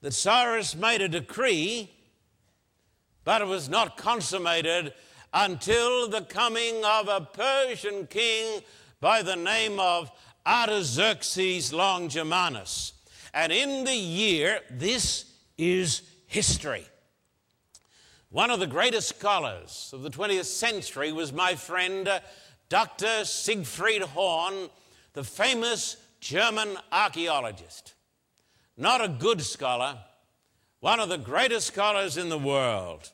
that 0.00 0.14
Cyrus 0.14 0.76
made 0.76 1.00
a 1.00 1.08
decree, 1.08 1.90
but 3.24 3.42
it 3.42 3.46
was 3.46 3.68
not 3.68 3.96
consummated 3.96 4.92
until 5.32 6.08
the 6.08 6.22
coming 6.22 6.84
of 6.84 7.08
a 7.08 7.20
Persian 7.20 8.06
king 8.06 8.62
by 9.00 9.22
the 9.22 9.36
name 9.36 9.78
of 9.78 10.10
Artaxerxes 10.46 11.72
Longimanus. 11.72 12.92
And 13.34 13.52
in 13.52 13.84
the 13.84 13.94
year, 13.94 14.60
this 14.70 15.26
is 15.58 16.02
history. 16.26 16.84
One 18.30 18.50
of 18.50 18.60
the 18.60 18.66
greatest 18.66 19.08
scholars 19.08 19.90
of 19.92 20.02
the 20.02 20.10
20th 20.10 20.44
century 20.44 21.12
was 21.12 21.32
my 21.32 21.54
friend 21.54 22.06
uh, 22.06 22.20
Dr. 22.68 23.24
Siegfried 23.24 24.02
Horn, 24.02 24.68
the 25.14 25.24
famous 25.24 25.96
German 26.20 26.76
archaeologist 26.92 27.94
not 28.78 29.04
a 29.04 29.08
good 29.08 29.42
scholar, 29.42 29.98
one 30.80 31.00
of 31.00 31.08
the 31.08 31.18
greatest 31.18 31.66
scholars 31.66 32.16
in 32.16 32.28
the 32.28 32.38
world. 32.38 33.10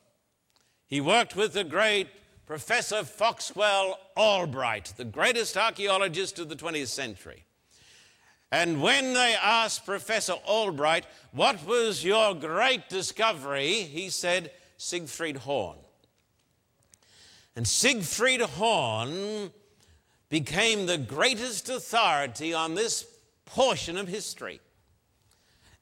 He 0.85 1.01
worked 1.01 1.35
with 1.35 1.53
the 1.53 1.63
great 1.63 2.07
Professor 2.45 3.03
Foxwell 3.03 3.97
Albright, 4.15 4.93
the 4.97 5.03
greatest 5.03 5.57
archaeologist 5.57 6.37
of 6.37 6.47
the 6.47 6.55
20th 6.55 6.87
century. 6.87 7.43
And 8.51 8.81
when 8.81 9.13
they 9.13 9.35
asked 9.41 9.85
Professor 9.85 10.33
Albright, 10.47 11.07
What 11.31 11.65
was 11.65 12.05
your 12.05 12.35
great 12.35 12.87
discovery? 12.87 13.73
he 13.73 14.09
said, 14.09 14.51
Siegfried 14.77 15.37
Horn. 15.37 15.77
And 17.55 17.67
Siegfried 17.67 18.41
Horn 18.41 19.51
became 20.29 20.85
the 20.85 20.99
greatest 20.99 21.69
authority 21.69 22.53
on 22.53 22.75
this 22.75 23.07
portion 23.45 23.97
of 23.97 24.07
history. 24.07 24.59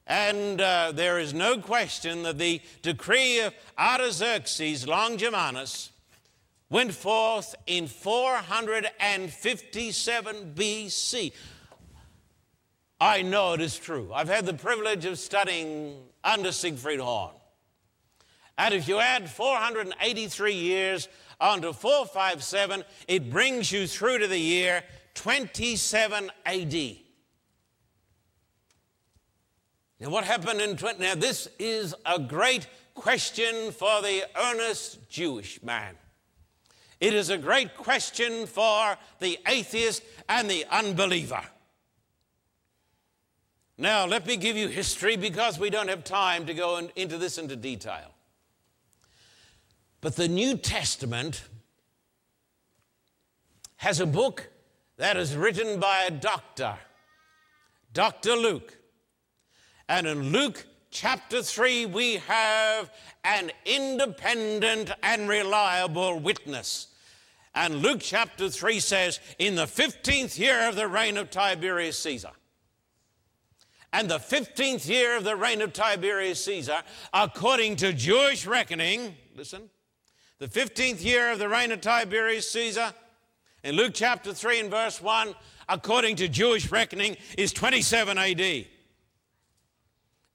And 0.06 0.60
uh, 0.60 0.92
there 0.92 1.18
is 1.18 1.32
no 1.32 1.56
question 1.58 2.24
that 2.24 2.36
the 2.38 2.60
decree 2.82 3.40
of 3.40 3.54
Artaxerxes 3.78 4.86
Longimanus 4.86 5.88
went 6.68 6.92
forth 6.92 7.54
in 7.66 7.86
457 7.86 10.52
BC. 10.54 11.32
I 13.00 13.22
know 13.22 13.54
it 13.54 13.60
is 13.60 13.76
true. 13.78 14.10
I've 14.12 14.28
had 14.28 14.46
the 14.46 14.54
privilege 14.54 15.04
of 15.04 15.18
studying 15.18 15.96
under 16.22 16.52
Siegfried 16.52 17.00
Horn. 17.00 17.32
And 18.56 18.72
if 18.74 18.86
you 18.88 19.00
add 19.00 19.28
483 19.30 20.52
years 20.52 21.08
onto 21.40 21.72
457, 21.72 22.84
it 23.08 23.30
brings 23.30 23.72
you 23.72 23.86
through 23.86 24.18
to 24.18 24.26
the 24.26 24.38
year 24.38 24.84
27 25.14 26.30
AD. 26.46 26.96
Now, 30.04 30.10
what 30.10 30.24
happened 30.24 30.60
in 30.60 30.76
20? 30.76 31.00
Now, 31.00 31.14
this 31.14 31.48
is 31.58 31.94
a 32.04 32.18
great 32.18 32.66
question 32.92 33.72
for 33.72 34.02
the 34.02 34.24
earnest 34.38 35.08
Jewish 35.08 35.62
man. 35.62 35.94
It 37.00 37.14
is 37.14 37.30
a 37.30 37.38
great 37.38 37.74
question 37.74 38.44
for 38.46 38.98
the 39.20 39.38
atheist 39.48 40.02
and 40.28 40.50
the 40.50 40.66
unbeliever. 40.70 41.40
Now, 43.78 44.04
let 44.04 44.26
me 44.26 44.36
give 44.36 44.58
you 44.58 44.68
history 44.68 45.16
because 45.16 45.58
we 45.58 45.70
don't 45.70 45.88
have 45.88 46.04
time 46.04 46.44
to 46.44 46.52
go 46.52 46.76
in, 46.76 46.90
into 46.96 47.16
this 47.16 47.38
into 47.38 47.56
detail. 47.56 48.12
But 50.02 50.16
the 50.16 50.28
New 50.28 50.58
Testament 50.58 51.44
has 53.76 54.00
a 54.00 54.06
book 54.06 54.50
that 54.98 55.16
is 55.16 55.34
written 55.34 55.80
by 55.80 56.02
a 56.02 56.10
doctor, 56.10 56.76
Dr. 57.94 58.34
Luke. 58.34 58.76
And 59.88 60.06
in 60.06 60.32
Luke 60.32 60.64
chapter 60.90 61.42
3, 61.42 61.86
we 61.86 62.16
have 62.16 62.90
an 63.24 63.50
independent 63.66 64.90
and 65.02 65.28
reliable 65.28 66.18
witness. 66.18 66.88
And 67.54 67.76
Luke 67.76 68.00
chapter 68.00 68.48
3 68.48 68.80
says, 68.80 69.20
In 69.38 69.54
the 69.54 69.66
15th 69.66 70.38
year 70.38 70.68
of 70.68 70.76
the 70.76 70.88
reign 70.88 71.16
of 71.16 71.30
Tiberius 71.30 71.98
Caesar, 71.98 72.30
and 73.92 74.10
the 74.10 74.18
15th 74.18 74.88
year 74.88 75.16
of 75.16 75.22
the 75.22 75.36
reign 75.36 75.62
of 75.62 75.72
Tiberius 75.72 76.44
Caesar, 76.44 76.78
according 77.12 77.76
to 77.76 77.92
Jewish 77.92 78.44
reckoning, 78.44 79.14
listen, 79.36 79.70
the 80.38 80.48
15th 80.48 81.04
year 81.04 81.30
of 81.30 81.38
the 81.38 81.48
reign 81.48 81.70
of 81.70 81.80
Tiberius 81.80 82.50
Caesar, 82.50 82.92
in 83.62 83.76
Luke 83.76 83.92
chapter 83.94 84.34
3 84.34 84.60
and 84.60 84.70
verse 84.70 85.00
1, 85.00 85.34
according 85.68 86.16
to 86.16 86.28
Jewish 86.28 86.72
reckoning, 86.72 87.16
is 87.38 87.52
27 87.52 88.18
AD. 88.18 88.66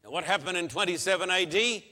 What 0.10 0.24
happened 0.24 0.58
in 0.58 0.68
27 0.68 1.30
AD? 1.30 1.52
The 1.52 1.84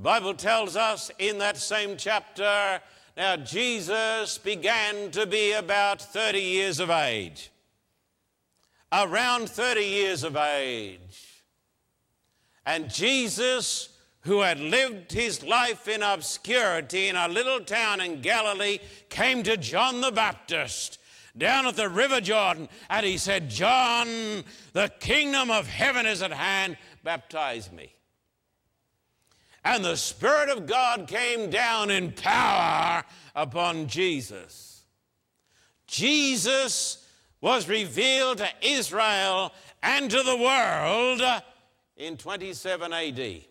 Bible 0.00 0.34
tells 0.34 0.76
us 0.76 1.10
in 1.18 1.38
that 1.38 1.56
same 1.56 1.96
chapter 1.96 2.80
now 3.16 3.36
Jesus 3.36 4.36
began 4.36 5.10
to 5.12 5.26
be 5.26 5.52
about 5.52 6.02
30 6.02 6.38
years 6.38 6.80
of 6.80 6.90
age. 6.90 7.50
Around 8.92 9.48
30 9.48 9.80
years 9.80 10.22
of 10.22 10.36
age. 10.36 11.44
And 12.66 12.90
Jesus, 12.90 13.88
who 14.20 14.42
had 14.42 14.60
lived 14.60 15.12
his 15.12 15.42
life 15.42 15.88
in 15.88 16.02
obscurity 16.02 17.08
in 17.08 17.16
a 17.16 17.28
little 17.28 17.60
town 17.60 18.00
in 18.00 18.20
Galilee, 18.20 18.80
came 19.08 19.42
to 19.44 19.56
John 19.56 20.02
the 20.02 20.12
Baptist 20.12 20.98
down 21.38 21.66
at 21.66 21.76
the 21.76 21.88
River 21.88 22.20
Jordan, 22.20 22.68
and 22.88 23.04
he 23.04 23.18
said, 23.18 23.50
John, 23.50 24.08
the 24.72 24.90
kingdom 25.00 25.50
of 25.50 25.66
heaven 25.66 26.06
is 26.06 26.22
at 26.22 26.32
hand, 26.32 26.76
baptize 27.02 27.70
me. 27.70 27.92
And 29.64 29.84
the 29.84 29.96
Spirit 29.96 30.48
of 30.48 30.66
God 30.66 31.08
came 31.08 31.50
down 31.50 31.90
in 31.90 32.12
power 32.12 33.04
upon 33.34 33.88
Jesus. 33.88 34.84
Jesus 35.86 37.04
was 37.40 37.68
revealed 37.68 38.38
to 38.38 38.48
Israel 38.62 39.52
and 39.82 40.10
to 40.10 40.22
the 40.22 40.36
world 40.36 41.22
in 41.96 42.16
27 42.16 42.92
AD. 42.92 43.44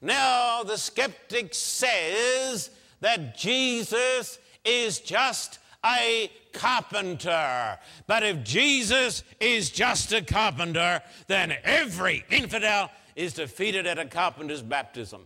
Now, 0.00 0.62
the 0.62 0.76
skeptic 0.76 1.54
says 1.54 2.70
that 3.00 3.36
Jesus 3.36 4.38
is 4.64 5.00
just 5.00 5.58
a 5.84 6.30
carpenter. 6.52 7.78
But 8.06 8.22
if 8.22 8.42
Jesus 8.42 9.22
is 9.40 9.70
just 9.70 10.12
a 10.12 10.22
carpenter, 10.22 11.02
then 11.26 11.54
every 11.62 12.24
infidel 12.30 12.90
is 13.14 13.34
defeated 13.34 13.86
at 13.86 13.98
a 13.98 14.06
carpenter's 14.06 14.62
baptism. 14.62 15.22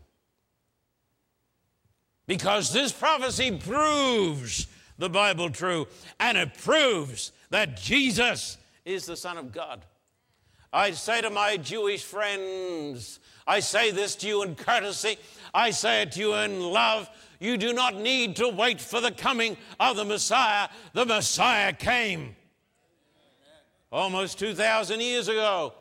Because 2.26 2.72
this 2.72 2.92
prophecy 2.92 3.56
proves 3.56 4.66
the 4.98 5.08
Bible 5.08 5.48
true, 5.48 5.86
and 6.20 6.36
it 6.36 6.58
proves 6.58 7.32
that 7.50 7.76
Jesus 7.76 8.58
is 8.84 9.06
the 9.06 9.16
Son 9.16 9.38
of 9.38 9.52
God. 9.52 9.84
I 10.72 10.90
say 10.90 11.22
to 11.22 11.30
my 11.30 11.56
Jewish 11.56 12.02
friends, 12.02 13.20
I 13.46 13.60
say 13.60 13.90
this 13.90 14.14
to 14.16 14.28
you 14.28 14.42
in 14.42 14.54
courtesy, 14.54 15.16
I 15.54 15.70
say 15.70 16.02
it 16.02 16.12
to 16.12 16.20
you 16.20 16.34
in 16.34 16.60
love. 16.60 17.08
You 17.40 17.56
do 17.56 17.72
not 17.72 17.94
need 17.94 18.36
to 18.36 18.48
wait 18.48 18.80
for 18.80 19.00
the 19.00 19.12
coming 19.12 19.56
of 19.78 19.96
the 19.96 20.04
Messiah. 20.04 20.68
The 20.92 21.06
Messiah 21.06 21.72
came 21.72 22.34
almost 23.92 24.38
2,000 24.38 25.00
years 25.00 25.28
ago. 25.28 25.72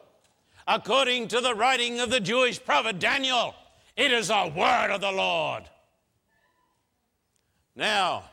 According 0.68 1.30
to 1.30 1.42
the 1.42 1.56
writing 1.56 2.00
of 2.00 2.10
the 2.10 2.20
Jewish 2.20 2.64
prophet 2.64 3.00
Daniel, 3.00 3.56
it 3.96 4.12
is 4.12 4.30
a 4.30 4.52
word 4.56 4.92
of 4.92 5.02
the 5.02 5.12
Lord. 5.12 5.64
Now, 7.76 8.26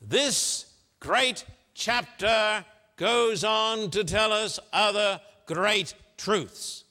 this 0.00 0.66
great 1.00 1.44
chapter 1.74 2.64
goes 2.96 3.42
on 3.42 3.90
to 3.90 4.04
tell 4.04 4.32
us 4.32 4.60
other 4.72 5.20
great 5.46 5.94
truths. 6.16 6.84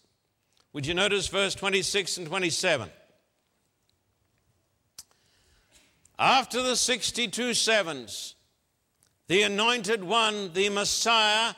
Would 0.73 0.87
you 0.87 0.93
notice 0.93 1.27
verse 1.27 1.53
26 1.53 2.17
and 2.17 2.27
27? 2.27 2.89
After 6.21 6.61
the 6.61 6.75
62 6.75 7.55
sevens, 7.55 8.35
the 9.27 9.41
anointed 9.41 10.03
one, 10.03 10.53
the 10.53 10.69
Messiah, 10.69 11.55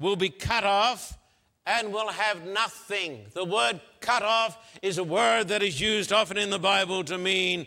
will 0.00 0.16
be 0.16 0.30
cut 0.30 0.64
off 0.64 1.18
and 1.66 1.92
will 1.92 2.08
have 2.08 2.46
nothing. 2.46 3.26
The 3.34 3.44
word 3.44 3.78
cut 4.00 4.22
off 4.22 4.56
is 4.80 4.96
a 4.96 5.04
word 5.04 5.48
that 5.48 5.62
is 5.62 5.78
used 5.82 6.14
often 6.14 6.38
in 6.38 6.48
the 6.48 6.58
Bible 6.58 7.04
to 7.04 7.18
mean 7.18 7.66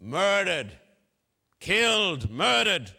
murdered, 0.00 0.70
killed, 1.58 2.30
murdered. 2.30 2.92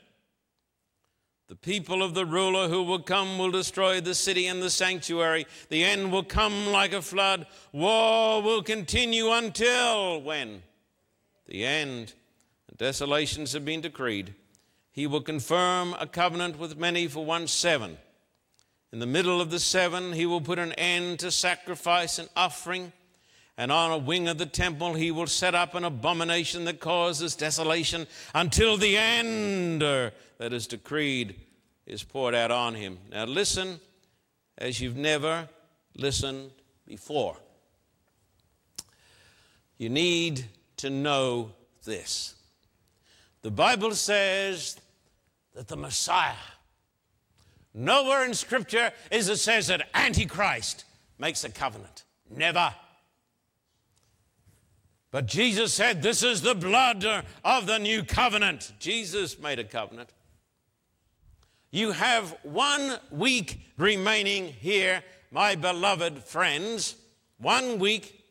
The 1.48 1.56
people 1.56 2.04
of 2.04 2.14
the 2.14 2.26
ruler 2.26 2.68
who 2.68 2.84
will 2.84 3.00
come 3.00 3.38
will 3.38 3.52
destroy 3.52 4.02
the 4.02 4.16
city 4.16 4.48
and 4.48 4.62
the 4.62 4.70
sanctuary. 4.70 5.48
The 5.70 5.86
end 5.86 6.12
will 6.12 6.24
come 6.24 6.68
like 6.68 6.92
a 6.92 7.02
flood. 7.02 7.48
War 7.72 8.42
will 8.42 8.64
continue 8.64 9.32
until 9.32 10.22
when? 10.22 10.62
The 11.46 11.64
end 11.66 12.14
desolations 12.78 13.54
have 13.54 13.66
been 13.66 13.82
decreed. 13.82 14.34
He 14.92 15.08
will 15.08 15.22
confirm 15.22 15.94
a 16.00 16.08
covenant 16.08 16.58
with 16.58 16.78
many 16.78 17.08
for 17.08 17.26
one 17.26 17.48
seven. 17.48 17.98
In 18.94 19.00
the 19.00 19.06
middle 19.06 19.42
of 19.42 19.52
the 19.52 19.60
seven, 19.60 20.14
he 20.14 20.26
will 20.26 20.42
put 20.42 20.58
an 20.58 20.72
end 20.74 21.20
to 21.20 21.32
sacrifice 21.32 22.18
and 22.18 22.30
offering. 22.36 22.94
And 23.58 23.72
on 23.72 23.92
a 23.92 23.98
wing 23.98 24.28
of 24.28 24.38
the 24.38 24.46
temple, 24.46 24.94
he 24.94 25.12
will 25.12 25.28
set 25.28 25.56
up 25.56 25.76
an 25.76 25.84
abomination 25.84 26.66
that 26.66 26.80
causes 26.80 27.36
desolation 27.36 28.08
until 28.34 28.78
the 28.78 28.98
end 28.98 29.82
uh, 29.82 30.12
that 30.38 30.54
is 30.54 30.68
decreed 30.68 31.36
is 31.86 32.04
poured 32.04 32.36
out 32.36 32.52
on 32.52 32.76
him. 32.76 32.98
Now, 33.12 33.26
listen 33.26 33.80
as 34.58 34.80
you've 34.82 34.98
never 34.98 35.48
listened 35.96 36.52
before. 36.86 37.38
You 39.78 39.90
need 39.90 40.46
to 40.78 40.90
know 40.90 41.52
this. 41.84 42.36
The 43.46 43.52
Bible 43.52 43.92
says 43.92 44.76
that 45.54 45.68
the 45.68 45.78
Messiah, 45.78 46.34
nowhere 47.76 48.26
in 48.26 48.34
Scripture 48.34 48.92
is 49.12 49.30
it 49.30 49.38
says 49.38 49.68
that 49.68 49.88
Antichrist 49.94 50.84
makes 51.20 51.44
a 51.44 51.52
covenant. 51.52 52.06
Never. 52.28 52.74
But 55.12 55.28
Jesus 55.28 55.74
said, 55.74 56.02
This 56.02 56.24
is 56.24 56.42
the 56.42 56.56
blood 56.56 57.06
of 57.44 57.68
the 57.68 57.78
new 57.78 58.04
covenant. 58.04 58.74
Jesus 58.80 59.38
made 59.38 59.60
a 59.60 59.64
covenant. 59.64 60.10
You 61.70 61.92
have 61.92 62.36
one 62.42 62.98
week 63.12 63.60
remaining 63.78 64.46
here, 64.54 65.04
my 65.30 65.54
beloved 65.54 66.24
friends. 66.24 66.96
One 67.38 67.78
week 67.78 68.24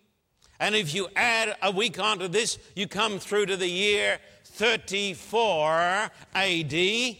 And 0.58 0.74
if 0.74 0.94
you 0.94 1.08
add 1.14 1.56
a 1.62 1.70
week 1.70 2.00
onto 2.00 2.26
this, 2.26 2.58
you 2.74 2.88
come 2.88 3.18
through 3.18 3.46
to 3.46 3.56
the 3.56 3.68
year 3.68 4.18
34 4.54 6.10
AD. 6.34 7.16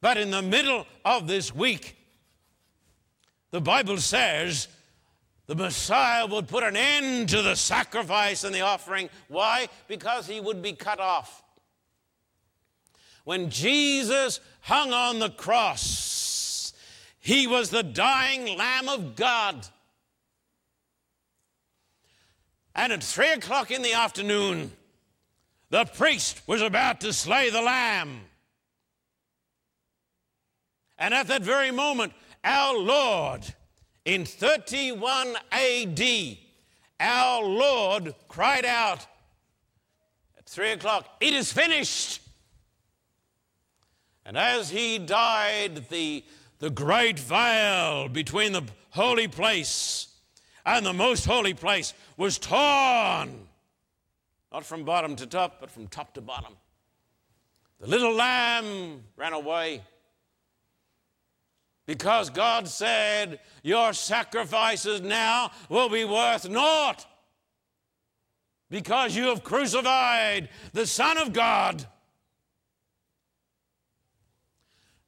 But 0.00 0.16
in 0.16 0.30
the 0.30 0.42
middle 0.42 0.86
of 1.04 1.26
this 1.26 1.54
week, 1.54 1.96
the 3.50 3.60
Bible 3.60 3.98
says 3.98 4.68
the 5.46 5.54
Messiah 5.54 6.26
would 6.26 6.48
put 6.48 6.64
an 6.64 6.76
end 6.76 7.28
to 7.30 7.42
the 7.42 7.54
sacrifice 7.54 8.44
and 8.44 8.54
the 8.54 8.62
offering. 8.62 9.10
Why? 9.28 9.68
Because 9.86 10.26
he 10.26 10.40
would 10.40 10.62
be 10.62 10.72
cut 10.72 11.00
off. 11.00 11.42
When 13.24 13.50
Jesus 13.50 14.40
hung 14.60 14.92
on 14.92 15.18
the 15.18 15.30
cross, 15.30 16.72
he 17.20 17.46
was 17.46 17.70
the 17.70 17.82
dying 17.82 18.56
Lamb 18.56 18.88
of 18.88 19.16
God. 19.16 19.66
And 22.74 22.92
at 22.92 23.02
three 23.02 23.32
o'clock 23.32 23.70
in 23.70 23.82
the 23.82 23.92
afternoon, 23.92 24.72
the 25.70 25.84
priest 25.84 26.42
was 26.46 26.62
about 26.62 27.00
to 27.00 27.12
slay 27.12 27.50
the 27.50 27.62
lamb. 27.62 28.20
And 30.98 31.12
at 31.12 31.28
that 31.28 31.42
very 31.42 31.70
moment, 31.70 32.12
our 32.44 32.78
Lord, 32.78 33.42
in 34.04 34.24
31 34.24 35.36
AD, 35.50 36.36
our 37.00 37.44
Lord 37.44 38.14
cried 38.28 38.64
out 38.64 39.06
at 40.38 40.46
three 40.46 40.70
o'clock, 40.72 41.08
It 41.20 41.34
is 41.34 41.52
finished. 41.52 42.20
And 44.24 44.38
as 44.38 44.70
he 44.70 44.98
died, 44.98 45.88
the, 45.90 46.24
the 46.58 46.70
great 46.70 47.18
veil 47.18 48.08
between 48.08 48.52
the 48.52 48.62
holy 48.90 49.28
place 49.28 50.08
and 50.64 50.86
the 50.86 50.92
most 50.92 51.26
holy 51.26 51.54
place 51.54 51.92
was 52.16 52.38
torn. 52.38 53.48
Not 54.54 54.64
from 54.64 54.84
bottom 54.84 55.16
to 55.16 55.26
top, 55.26 55.56
but 55.58 55.68
from 55.68 55.88
top 55.88 56.14
to 56.14 56.20
bottom. 56.20 56.52
The 57.80 57.88
little 57.88 58.14
lamb 58.14 59.02
ran 59.16 59.32
away 59.32 59.82
because 61.86 62.30
God 62.30 62.68
said, 62.68 63.40
Your 63.64 63.92
sacrifices 63.92 65.00
now 65.00 65.50
will 65.68 65.88
be 65.88 66.04
worth 66.04 66.48
naught 66.48 67.04
because 68.70 69.16
you 69.16 69.24
have 69.24 69.42
crucified 69.42 70.48
the 70.72 70.86
Son 70.86 71.18
of 71.18 71.32
God. 71.32 71.84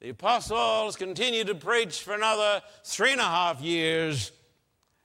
The 0.01 0.09
apostles 0.09 0.97
continued 0.97 1.47
to 1.47 1.55
preach 1.55 2.03
for 2.03 2.14
another 2.14 2.62
three 2.82 3.12
and 3.12 3.20
a 3.20 3.24
half 3.24 3.61
years 3.61 4.32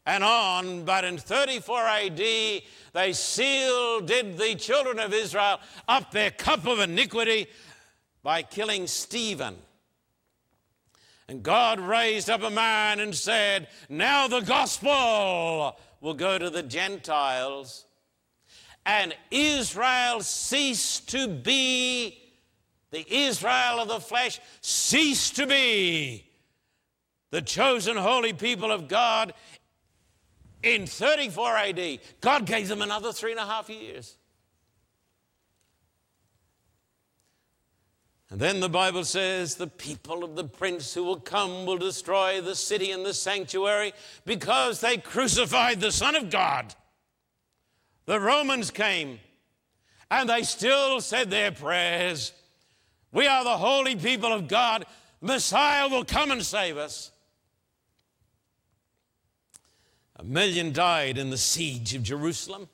and 0.06 0.24
on, 0.24 0.84
but 0.84 1.06
in 1.06 1.18
34 1.18 1.80
AD, 1.80 2.18
they 2.18 3.14
sealed, 3.14 4.08
did 4.08 4.38
the 4.38 4.56
children 4.56 4.99
of 4.99 5.14
Israel 5.14 5.60
up 5.88 6.12
their 6.12 6.32
cup 6.32 6.66
of 6.66 6.80
iniquity 6.80 7.47
by 8.24 8.41
killing 8.41 8.88
Stephen. 8.88 9.56
And 11.28 11.43
God 11.43 11.80
raised 11.80 12.30
up 12.30 12.41
a 12.41 12.49
man 12.49 12.99
and 12.99 13.16
said, 13.16 13.68
Now 13.89 14.28
the 14.28 14.41
gospel 14.41 15.80
will 16.02 16.14
go 16.14 16.38
to 16.38 16.49
the 16.49 16.64
Gentiles. 16.64 17.86
And 18.86 19.16
Israel 19.30 20.22
ceased 20.22 21.10
to 21.10 21.28
be, 21.28 22.18
the 22.89 23.06
Israel 23.08 23.80
of 23.80 23.88
the 23.88 23.99
flesh 23.99 24.39
ceased 24.60 25.36
to 25.38 25.45
be 25.45 26.26
the 27.32 27.41
chosen 27.41 27.95
holy 27.95 28.34
people 28.34 28.72
of 28.72 28.88
God 28.88 29.34
in 30.64 30.86
34 30.86 31.57
AD. 31.57 31.99
God 32.20 32.45
gave 32.45 32.68
them 32.68 32.82
another 32.82 33.12
three 33.12 33.32
and 33.32 33.39
a 33.39 33.45
half 33.45 33.70
years. 33.70 34.18
And 38.32 38.39
then 38.39 38.62
the 38.62 38.70
Bible 38.70 39.03
says, 39.03 39.55
the 39.55 39.68
people 39.68 40.24
of 40.24 40.38
the 40.38 40.45
prince 40.45 40.93
who 40.93 41.03
will 41.03 41.20
come 41.20 41.66
will 41.66 41.78
destroy 41.78 42.39
the 42.39 42.55
city 42.55 42.91
and 42.91 43.05
the 43.05 43.14
sanctuary 43.14 43.91
because 44.26 44.80
they 44.80 44.97
crucified 44.97 45.82
the 45.82 45.91
Son 45.91 46.16
of 46.16 46.30
God. 46.30 46.74
The 48.05 48.22
Romans 48.22 48.72
came 48.72 49.20
and 50.09 50.30
they 50.30 50.43
still 50.43 51.01
said 51.01 51.30
their 51.30 51.51
prayers. 51.51 52.32
We 53.12 53.28
are 53.28 53.43
the 53.43 53.57
holy 53.57 53.97
people 53.97 54.32
of 54.32 54.47
God. 54.47 54.86
Messiah 55.20 55.89
will 55.89 56.05
come 56.05 56.32
and 56.32 56.41
save 56.41 56.78
us. 56.78 57.12
A 60.22 60.24
million 60.24 60.72
died 60.72 61.17
in 61.17 61.32
the 61.32 61.38
siege 61.38 61.95
of 61.95 62.03
Jerusalem. 62.03 62.69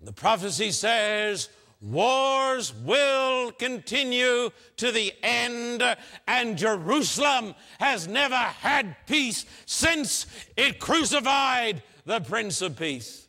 The 0.00 0.14
prophecy 0.14 0.70
says, 0.70 1.50
Wars 1.82 2.72
will 2.72 3.52
continue 3.52 4.48
to 4.78 4.90
the 4.90 5.12
end, 5.22 5.82
and 6.26 6.56
Jerusalem 6.56 7.54
has 7.78 8.08
never 8.08 8.34
had 8.34 8.96
peace 9.06 9.44
since 9.66 10.26
it 10.56 10.80
crucified 10.80 11.82
the 12.06 12.20
Prince 12.20 12.62
of 12.62 12.78
Peace. 12.78 13.28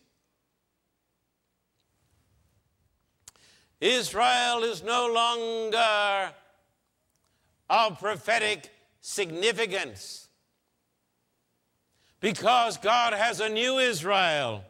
Israel 3.81 4.63
is 4.63 4.81
no 4.81 5.11
longer 5.13 6.33
of 7.69 7.99
prophetic 7.99 8.71
significance 9.01 10.24
because 12.25 12.77
God 12.77 13.13
has 13.13 13.39
a 13.39 13.49
new 13.49 13.77
Israel 13.77 14.63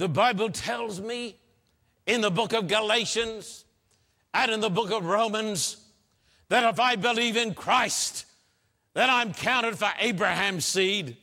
The 0.00 0.08
Bible 0.08 0.48
tells 0.48 0.98
me 0.98 1.36
in 2.06 2.22
the 2.22 2.30
book 2.30 2.54
of 2.54 2.66
Galatians 2.66 3.66
and 4.32 4.50
in 4.50 4.60
the 4.60 4.70
book 4.70 4.90
of 4.90 5.04
Romans 5.04 5.76
that 6.48 6.64
if 6.64 6.80
I 6.80 6.96
believe 6.96 7.36
in 7.36 7.52
Christ, 7.52 8.24
then 8.94 9.10
I'm 9.10 9.34
counted 9.34 9.78
for 9.78 9.90
Abraham's 9.98 10.64
seed. 10.64 11.18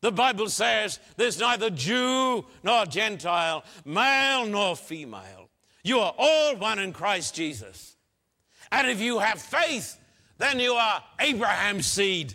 The 0.00 0.10
Bible 0.10 0.48
says 0.48 0.98
there's 1.18 1.38
neither 1.38 1.68
Jew 1.68 2.46
nor 2.62 2.86
Gentile, 2.86 3.64
male 3.84 4.46
nor 4.46 4.74
female. 4.74 5.50
You 5.84 5.98
are 5.98 6.14
all 6.16 6.56
one 6.56 6.78
in 6.78 6.94
Christ 6.94 7.34
Jesus. 7.34 7.96
And 8.72 8.88
if 8.88 8.98
you 8.98 9.18
have 9.18 9.42
faith, 9.42 10.00
then 10.38 10.60
you 10.60 10.74
are 10.74 11.02
Abraham's 11.20 11.86
seed. 11.86 12.34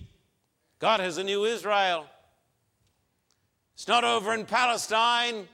God 0.80 1.00
has 1.00 1.18
a 1.18 1.24
new 1.24 1.46
Israel. 1.46 2.06
It's 3.74 3.88
not 3.88 4.04
over 4.04 4.34
in 4.34 4.46
Palestine. 4.46 5.48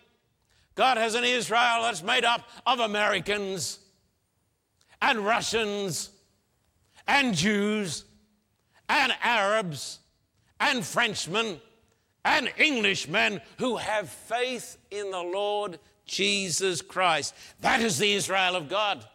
God 0.75 0.97
has 0.97 1.15
an 1.15 1.23
Israel 1.23 1.83
that's 1.83 2.03
made 2.03 2.25
up 2.25 2.47
of 2.65 2.79
Americans 2.79 3.79
and 5.01 5.19
Russians 5.19 6.09
and 7.07 7.35
Jews 7.35 8.05
and 8.87 9.13
Arabs 9.21 9.99
and 10.59 10.83
Frenchmen 10.85 11.59
and 12.25 12.51
Englishmen 12.57 13.41
who 13.57 13.77
have 13.77 14.09
faith 14.09 14.77
in 14.91 15.11
the 15.11 15.21
Lord 15.21 15.79
Jesus 16.05 16.81
Christ. 16.81 17.35
That 17.61 17.81
is 17.81 17.97
the 17.97 18.13
Israel 18.13 18.55
of 18.55 18.67
God. 18.67 19.05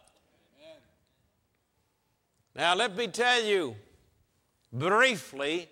Now, 2.57 2.77
let 2.77 2.97
me 2.97 3.09
tell 3.09 3.43
you 3.43 3.75
briefly 4.73 5.69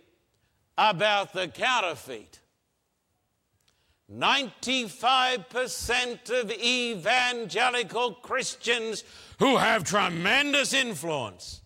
about 0.77 1.33
the 1.33 1.47
counterfeit. 1.49 2.41
95% 4.13 6.41
of 6.41 6.51
evangelical 6.51 8.15
Christians 8.15 9.05
who 9.39 9.57
have 9.57 9.85
tremendous 9.85 10.75
influence, 10.75 11.61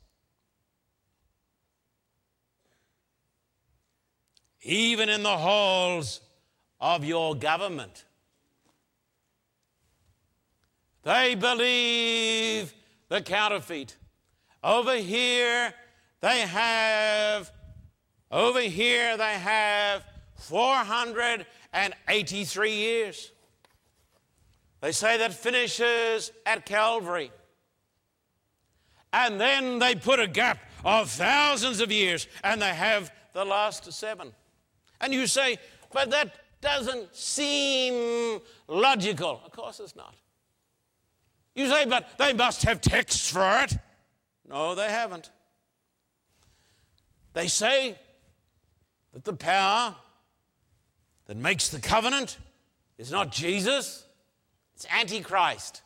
even 4.63 5.09
in 5.09 5.23
the 5.23 5.39
halls 5.39 6.21
of 6.81 7.05
your 7.05 7.35
government, 7.35 8.05
they 11.03 11.35
believe 11.35 12.73
the 13.09 13.23
counterfeit. 13.23 13.97
Over 14.63 14.97
here, 14.97 15.73
they 16.21 16.41
have, 16.41 17.53
over 18.31 18.61
here, 18.61 19.17
they 19.17 19.35
have 19.35 20.05
400 20.35 21.47
and 21.73 21.95
83 22.09 22.73
years. 22.73 23.33
They 24.81 24.93
say 24.93 25.19
that 25.19 25.33
finishes 25.33 26.31
at 26.45 26.67
Calvary. 26.67 27.31
And 29.13 29.41
then 29.41 29.79
they 29.79 29.95
put 29.95 30.21
a 30.21 30.27
gap 30.27 30.59
of 30.85 31.11
thousands 31.11 31.81
of 31.81 31.91
years 31.91 32.29
and 32.45 32.61
they 32.61 32.75
have 32.75 33.11
the 33.33 33.45
last 33.45 33.91
seven. 33.93 34.33
And 35.01 35.13
you 35.13 35.27
say, 35.27 35.59
but 35.93 36.11
that 36.11 36.35
doesn't 36.61 37.15
seem 37.15 38.41
logical. 38.69 39.41
Of 39.45 39.53
course 39.53 39.81
it's 39.81 39.97
not. 39.97 40.15
You 41.55 41.69
say, 41.69 41.87
but 41.87 42.19
they 42.19 42.33
must 42.33 42.63
have 42.65 42.81
texts 42.81 43.31
for 43.31 43.63
it. 43.63 43.77
No, 44.49 44.75
they 44.75 44.89
haven't. 44.89 45.31
They 47.33 47.49
say 47.49 47.99
that 49.13 49.25
the 49.25 49.35
power 49.35 49.95
that 51.27 51.37
makes 51.37 51.69
the 51.69 51.81
covenant 51.81 52.39
is 52.99 53.11
not 53.11 53.33
Jesus, 53.33 54.05
it's 54.75 54.87
Antichrist. 54.91 55.83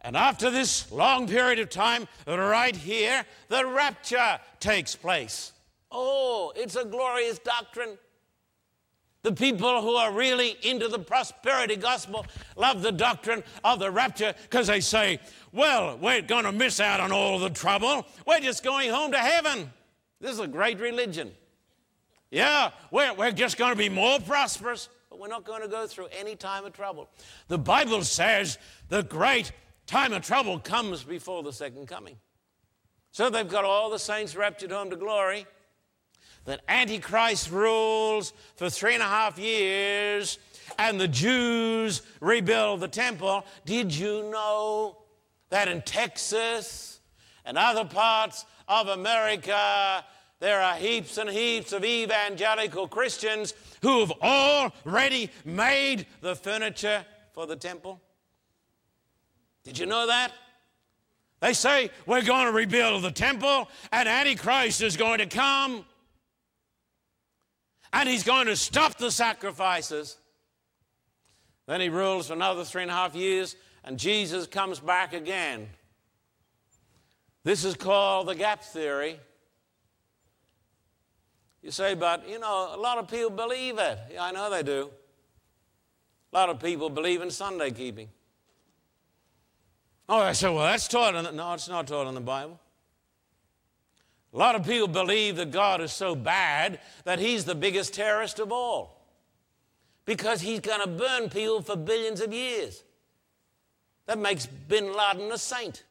And 0.00 0.16
after 0.16 0.50
this 0.50 0.90
long 0.92 1.26
period 1.26 1.58
of 1.58 1.70
time, 1.70 2.06
right 2.26 2.74
here, 2.74 3.24
the 3.48 3.66
rapture 3.66 4.38
takes 4.60 4.94
place. 4.94 5.52
Oh, 5.90 6.52
it's 6.54 6.76
a 6.76 6.84
glorious 6.84 7.38
doctrine. 7.38 7.98
The 9.28 9.34
people 9.34 9.82
who 9.82 9.94
are 9.94 10.10
really 10.10 10.56
into 10.62 10.88
the 10.88 10.98
prosperity 10.98 11.76
gospel 11.76 12.24
love 12.56 12.80
the 12.80 12.90
doctrine 12.90 13.44
of 13.62 13.78
the 13.78 13.90
rapture 13.90 14.32
because 14.44 14.68
they 14.68 14.80
say, 14.80 15.20
well, 15.52 15.98
we're 15.98 16.22
going 16.22 16.44
to 16.44 16.52
miss 16.52 16.80
out 16.80 16.98
on 16.98 17.12
all 17.12 17.38
the 17.38 17.50
trouble. 17.50 18.06
We're 18.26 18.40
just 18.40 18.64
going 18.64 18.88
home 18.88 19.12
to 19.12 19.18
heaven. 19.18 19.70
This 20.18 20.32
is 20.32 20.40
a 20.40 20.46
great 20.46 20.80
religion. 20.80 21.30
Yeah, 22.30 22.70
we're, 22.90 23.12
we're 23.12 23.32
just 23.32 23.58
going 23.58 23.72
to 23.72 23.76
be 23.76 23.90
more 23.90 24.18
prosperous, 24.18 24.88
but 25.10 25.20
we're 25.20 25.28
not 25.28 25.44
going 25.44 25.60
to 25.60 25.68
go 25.68 25.86
through 25.86 26.08
any 26.18 26.34
time 26.34 26.64
of 26.64 26.72
trouble. 26.72 27.10
The 27.48 27.58
Bible 27.58 28.04
says 28.04 28.56
the 28.88 29.02
great 29.02 29.52
time 29.86 30.14
of 30.14 30.22
trouble 30.22 30.58
comes 30.58 31.02
before 31.02 31.42
the 31.42 31.52
second 31.52 31.86
coming. 31.86 32.16
So 33.10 33.28
they've 33.28 33.46
got 33.46 33.66
all 33.66 33.90
the 33.90 33.98
saints 33.98 34.34
raptured 34.34 34.70
home 34.70 34.88
to 34.88 34.96
glory 34.96 35.46
that 36.48 36.62
Antichrist 36.66 37.50
rules 37.50 38.32
for 38.56 38.70
three 38.70 38.94
and 38.94 39.02
a 39.02 39.06
half 39.06 39.38
years 39.38 40.38
and 40.78 40.98
the 40.98 41.06
Jews 41.06 42.00
rebuild 42.22 42.80
the 42.80 42.88
temple. 42.88 43.44
Did 43.66 43.94
you 43.94 44.30
know 44.30 44.96
that 45.50 45.68
in 45.68 45.82
Texas 45.82 47.00
and 47.44 47.58
other 47.58 47.84
parts 47.84 48.46
of 48.66 48.88
America, 48.88 50.02
there 50.40 50.62
are 50.62 50.76
heaps 50.76 51.18
and 51.18 51.28
heaps 51.28 51.74
of 51.74 51.84
evangelical 51.84 52.88
Christians 52.88 53.52
who 53.82 54.00
have 54.00 54.12
already 54.22 55.30
made 55.44 56.06
the 56.22 56.34
furniture 56.34 57.04
for 57.34 57.46
the 57.46 57.56
temple? 57.56 58.00
Did 59.64 59.78
you 59.78 59.84
know 59.84 60.06
that? 60.06 60.32
They 61.40 61.52
say 61.52 61.90
we're 62.06 62.22
going 62.22 62.46
to 62.46 62.52
rebuild 62.52 63.02
the 63.04 63.10
temple 63.10 63.68
and 63.92 64.08
Antichrist 64.08 64.80
is 64.80 64.96
going 64.96 65.18
to 65.18 65.26
come 65.26 65.84
and 67.92 68.08
he's 68.08 68.22
going 68.22 68.46
to 68.46 68.56
stop 68.56 68.98
the 68.98 69.10
sacrifices. 69.10 70.16
Then 71.66 71.80
he 71.80 71.88
rules 71.88 72.28
for 72.28 72.34
another 72.34 72.64
three 72.64 72.82
and 72.82 72.90
a 72.90 72.94
half 72.94 73.14
years, 73.14 73.56
and 73.84 73.98
Jesus 73.98 74.46
comes 74.46 74.80
back 74.80 75.12
again. 75.12 75.68
This 77.44 77.64
is 77.64 77.74
called 77.74 78.28
the 78.28 78.34
gap 78.34 78.62
theory. 78.62 79.18
You 81.62 81.70
say, 81.70 81.94
but 81.94 82.28
you 82.28 82.38
know, 82.38 82.74
a 82.74 82.78
lot 82.78 82.98
of 82.98 83.08
people 83.08 83.30
believe 83.30 83.78
it. 83.78 83.98
Yeah, 84.12 84.24
I 84.24 84.32
know 84.32 84.50
they 84.50 84.62
do. 84.62 84.90
A 86.32 86.36
lot 86.36 86.48
of 86.50 86.60
people 86.60 86.90
believe 86.90 87.22
in 87.22 87.30
Sunday 87.30 87.70
keeping. 87.70 88.08
Oh, 90.08 90.20
I 90.20 90.32
said, 90.32 90.50
well, 90.50 90.64
that's 90.64 90.88
taught 90.88 91.14
in 91.14 91.24
the, 91.24 91.32
no, 91.32 91.52
it's 91.52 91.68
not 91.68 91.86
taught 91.86 92.06
in 92.06 92.14
the 92.14 92.20
Bible. 92.20 92.58
A 94.32 94.36
lot 94.36 94.54
of 94.54 94.66
people 94.66 94.88
believe 94.88 95.36
that 95.36 95.50
God 95.50 95.80
is 95.80 95.92
so 95.92 96.14
bad 96.14 96.80
that 97.04 97.18
he's 97.18 97.44
the 97.44 97.54
biggest 97.54 97.94
terrorist 97.94 98.38
of 98.38 98.52
all 98.52 98.98
because 100.04 100.40
he's 100.40 100.60
going 100.60 100.80
to 100.80 100.86
burn 100.86 101.30
people 101.30 101.62
for 101.62 101.76
billions 101.76 102.20
of 102.20 102.32
years. 102.32 102.84
That 104.06 104.18
makes 104.18 104.46
bin 104.46 104.94
Laden 104.94 105.30
a 105.32 105.38
saint. 105.38 105.84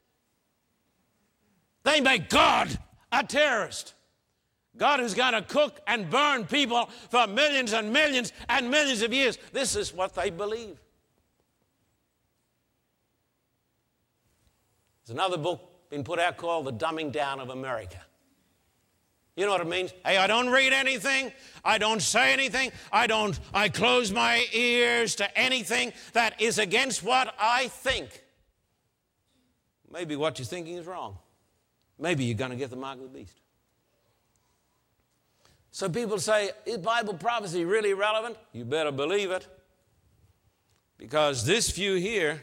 They 1.84 2.02
make 2.02 2.30
God 2.30 2.78
a 3.12 3.24
terrorist. 3.24 3.94
God 4.76 5.00
is 5.00 5.14
going 5.14 5.34
to 5.34 5.42
cook 5.42 5.80
and 5.88 6.10
burn 6.10 6.46
people 6.46 6.90
for 7.10 7.26
millions 7.28 7.74
and 7.74 7.92
millions 7.92 8.34
and 8.50 8.70
millions 8.70 9.02
of 9.02 9.14
years. 9.14 9.38
This 9.52 9.76
is 9.76 9.94
what 9.94 10.14
they 10.14 10.30
believe. 10.30 10.78
There's 15.06 15.16
another 15.16 15.38
book 15.38 15.90
been 15.90 16.04
put 16.04 16.20
out 16.20 16.38
called 16.38 16.66
The 16.66 16.74
Dumbing 16.74 17.12
Down 17.12 17.40
of 17.40 17.50
America. 17.50 17.98
You 19.38 19.46
know 19.46 19.52
what 19.52 19.62
it 19.62 19.68
means? 19.68 19.94
Hey, 20.04 20.18
I 20.18 20.26
don't 20.26 20.50
read 20.50 20.74
anything. 20.74 21.32
I 21.64 21.78
don't 21.78 22.02
say 22.02 22.34
anything. 22.34 22.72
I 22.92 23.06
don't, 23.06 23.40
I 23.54 23.70
close 23.70 24.12
my 24.12 24.44
ears 24.52 25.14
to 25.16 25.38
anything 25.38 25.94
that 26.14 26.42
is 26.42 26.58
against 26.58 27.04
what 27.04 27.36
I 27.40 27.68
think. 27.68 28.24
Maybe 29.92 30.16
what 30.16 30.40
you're 30.40 30.48
thinking 30.48 30.78
is 30.78 30.88
wrong. 30.88 31.20
Maybe 32.00 32.26
you're 32.26 32.38
going 32.38 32.50
to 32.50 32.58
get 32.58 32.72
the 32.72 32.76
mark 32.76 32.98
of 32.98 33.04
the 33.04 33.20
beast. 33.20 33.40
So 35.70 35.88
people 35.88 36.18
say, 36.18 36.50
is 36.66 36.80
Bible 36.80 37.14
prophecy 37.14 37.64
really 37.64 37.94
relevant? 37.94 38.38
You 38.54 38.66
better 38.66 38.92
believe 38.92 39.30
it. 39.30 39.48
Because 40.98 41.46
this 41.46 41.70
view 41.70 41.94
here 41.94 42.42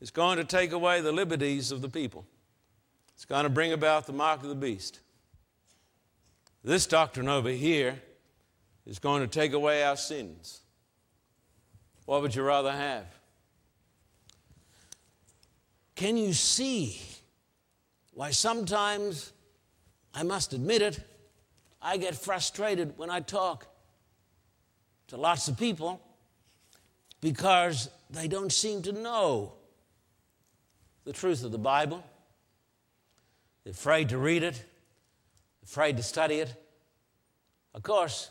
is 0.00 0.10
going 0.10 0.38
to 0.38 0.44
take 0.44 0.72
away 0.72 1.00
the 1.02 1.12
liberties 1.12 1.70
of 1.70 1.82
the 1.82 1.88
people. 1.88 2.26
It's 3.14 3.24
going 3.24 3.44
to 3.44 3.48
bring 3.48 3.72
about 3.72 4.06
the 4.06 4.12
mark 4.12 4.42
of 4.42 4.48
the 4.48 4.56
beast. 4.56 4.98
This 6.64 6.86
doctrine 6.86 7.28
over 7.28 7.50
here 7.50 8.00
is 8.86 8.98
going 8.98 9.22
to 9.22 9.28
take 9.28 9.52
away 9.52 9.84
our 9.84 9.96
sins. 9.96 10.60
What 12.04 12.22
would 12.22 12.34
you 12.34 12.42
rather 12.42 12.72
have? 12.72 13.04
Can 15.94 16.16
you 16.16 16.32
see 16.32 17.00
why 18.12 18.30
sometimes, 18.30 19.32
I 20.14 20.22
must 20.22 20.52
admit 20.52 20.82
it, 20.82 21.00
I 21.80 21.96
get 21.96 22.16
frustrated 22.16 22.96
when 22.96 23.10
I 23.10 23.20
talk 23.20 23.66
to 25.08 25.16
lots 25.16 25.48
of 25.48 25.58
people 25.58 26.00
because 27.20 27.90
they 28.10 28.28
don't 28.28 28.52
seem 28.52 28.82
to 28.82 28.92
know 28.92 29.52
the 31.04 31.12
truth 31.12 31.44
of 31.44 31.52
the 31.52 31.58
Bible. 31.58 32.02
They're 33.64 33.72
afraid 33.72 34.08
to 34.10 34.18
read 34.18 34.42
it, 34.42 34.64
afraid 35.68 35.98
to 35.98 36.02
study 36.02 36.36
it. 36.36 36.54
Of 37.74 37.82
course, 37.82 38.30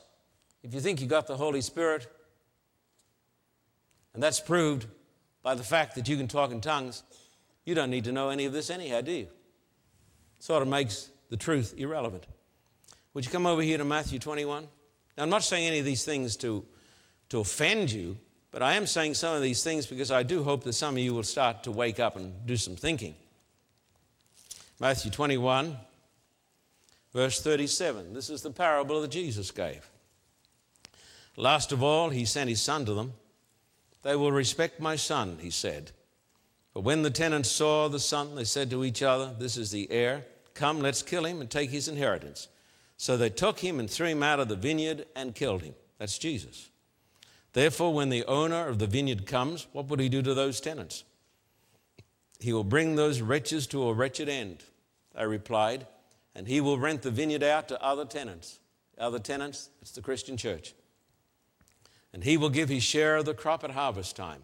if 0.63 0.73
you 0.73 0.79
think 0.79 0.99
you 0.99 1.05
got 1.05 1.27
the 1.27 1.37
Holy 1.37 1.61
Spirit, 1.61 2.07
and 4.15 4.23
that's 4.23 4.39
proved 4.39 4.87
by 5.43 5.53
the 5.53 5.63
fact 5.63 5.93
that 5.95 6.09
you 6.09 6.17
can 6.17 6.27
talk 6.27 6.51
in 6.51 6.61
tongues, 6.61 7.03
you 7.63 7.75
don't 7.75 7.91
need 7.91 8.05
to 8.05 8.11
know 8.11 8.29
any 8.29 8.45
of 8.45 8.53
this 8.53 8.71
anyhow, 8.71 9.01
do 9.01 9.11
you? 9.11 9.27
Sort 10.39 10.63
of 10.63 10.67
makes 10.67 11.11
the 11.29 11.37
truth 11.37 11.75
irrelevant. 11.77 12.25
Would 13.13 13.25
you 13.25 13.31
come 13.31 13.45
over 13.45 13.61
here 13.61 13.77
to 13.77 13.85
Matthew 13.85 14.17
21? 14.17 14.67
Now, 15.15 15.23
I'm 15.23 15.29
not 15.29 15.43
saying 15.43 15.67
any 15.67 15.77
of 15.77 15.85
these 15.85 16.03
things 16.03 16.37
to, 16.37 16.65
to 17.29 17.41
offend 17.41 17.91
you, 17.91 18.17
but 18.49 18.63
I 18.63 18.73
am 18.73 18.87
saying 18.87 19.13
some 19.13 19.35
of 19.35 19.43
these 19.43 19.63
things 19.63 19.85
because 19.85 20.09
I 20.09 20.23
do 20.23 20.43
hope 20.43 20.63
that 20.63 20.73
some 20.73 20.95
of 20.95 20.99
you 20.99 21.13
will 21.13 21.21
start 21.21 21.63
to 21.65 21.71
wake 21.71 21.99
up 21.99 22.15
and 22.15 22.33
do 22.47 22.57
some 22.57 22.75
thinking. 22.75 23.13
Matthew 24.79 25.11
21, 25.11 25.77
Verse 27.17 27.41
37 27.41 28.13
this 28.13 28.29
is 28.29 28.43
the 28.43 28.51
parable 28.51 29.01
that 29.01 29.09
Jesus 29.09 29.49
gave. 29.49 29.89
Last 31.35 31.71
of 31.71 31.81
all, 31.81 32.11
he 32.11 32.25
sent 32.25 32.47
his 32.47 32.61
son 32.61 32.85
to 32.85 32.93
them. 32.93 33.13
They 34.03 34.15
will 34.15 34.31
respect 34.31 34.79
my 34.79 34.97
son, 34.97 35.39
he 35.41 35.49
said. 35.49 35.93
But 36.75 36.81
when 36.81 37.01
the 37.01 37.09
tenants 37.09 37.49
saw 37.49 37.87
the 37.87 37.99
son, 37.99 38.35
they 38.35 38.43
said 38.43 38.69
to 38.69 38.85
each 38.85 39.01
other, 39.01 39.33
This 39.35 39.57
is 39.57 39.71
the 39.71 39.89
heir. 39.89 40.25
Come, 40.53 40.79
let's 40.79 41.01
kill 41.01 41.25
him 41.25 41.41
and 41.41 41.49
take 41.49 41.71
his 41.71 41.87
inheritance. 41.87 42.49
So 42.97 43.17
they 43.17 43.31
took 43.31 43.57
him 43.61 43.79
and 43.79 43.89
threw 43.89 44.09
him 44.09 44.21
out 44.21 44.39
of 44.39 44.47
the 44.47 44.55
vineyard 44.55 45.07
and 45.15 45.33
killed 45.33 45.63
him. 45.63 45.73
That's 45.97 46.19
Jesus. 46.19 46.69
Therefore, 47.53 47.95
when 47.95 48.09
the 48.09 48.25
owner 48.25 48.67
of 48.67 48.77
the 48.77 48.85
vineyard 48.85 49.25
comes, 49.25 49.65
what 49.71 49.87
would 49.87 49.99
he 49.99 50.07
do 50.07 50.21
to 50.21 50.35
those 50.35 50.61
tenants? 50.61 51.03
He 52.39 52.53
will 52.53 52.63
bring 52.63 52.95
those 52.95 53.21
wretches 53.21 53.65
to 53.67 53.87
a 53.87 53.93
wretched 53.93 54.29
end. 54.29 54.65
They 55.15 55.25
replied, 55.25 55.87
and 56.37 56.47
he 56.47 56.61
will 56.61 56.77
rent 56.77 57.01
the 57.01 57.09
vineyard 57.09 57.41
out 57.41 57.67
to 57.67 57.83
other 57.83 58.05
tenants. 58.05 58.59
Other 58.99 59.17
tenants, 59.17 59.71
it's 59.81 59.91
the 59.91 60.03
Christian 60.03 60.37
church. 60.37 60.75
And 62.13 62.23
he 62.23 62.37
will 62.37 62.51
give 62.51 62.69
his 62.69 62.83
share 62.83 63.17
of 63.17 63.25
the 63.25 63.33
crop 63.33 63.63
at 63.63 63.71
harvest 63.71 64.15
time. 64.15 64.43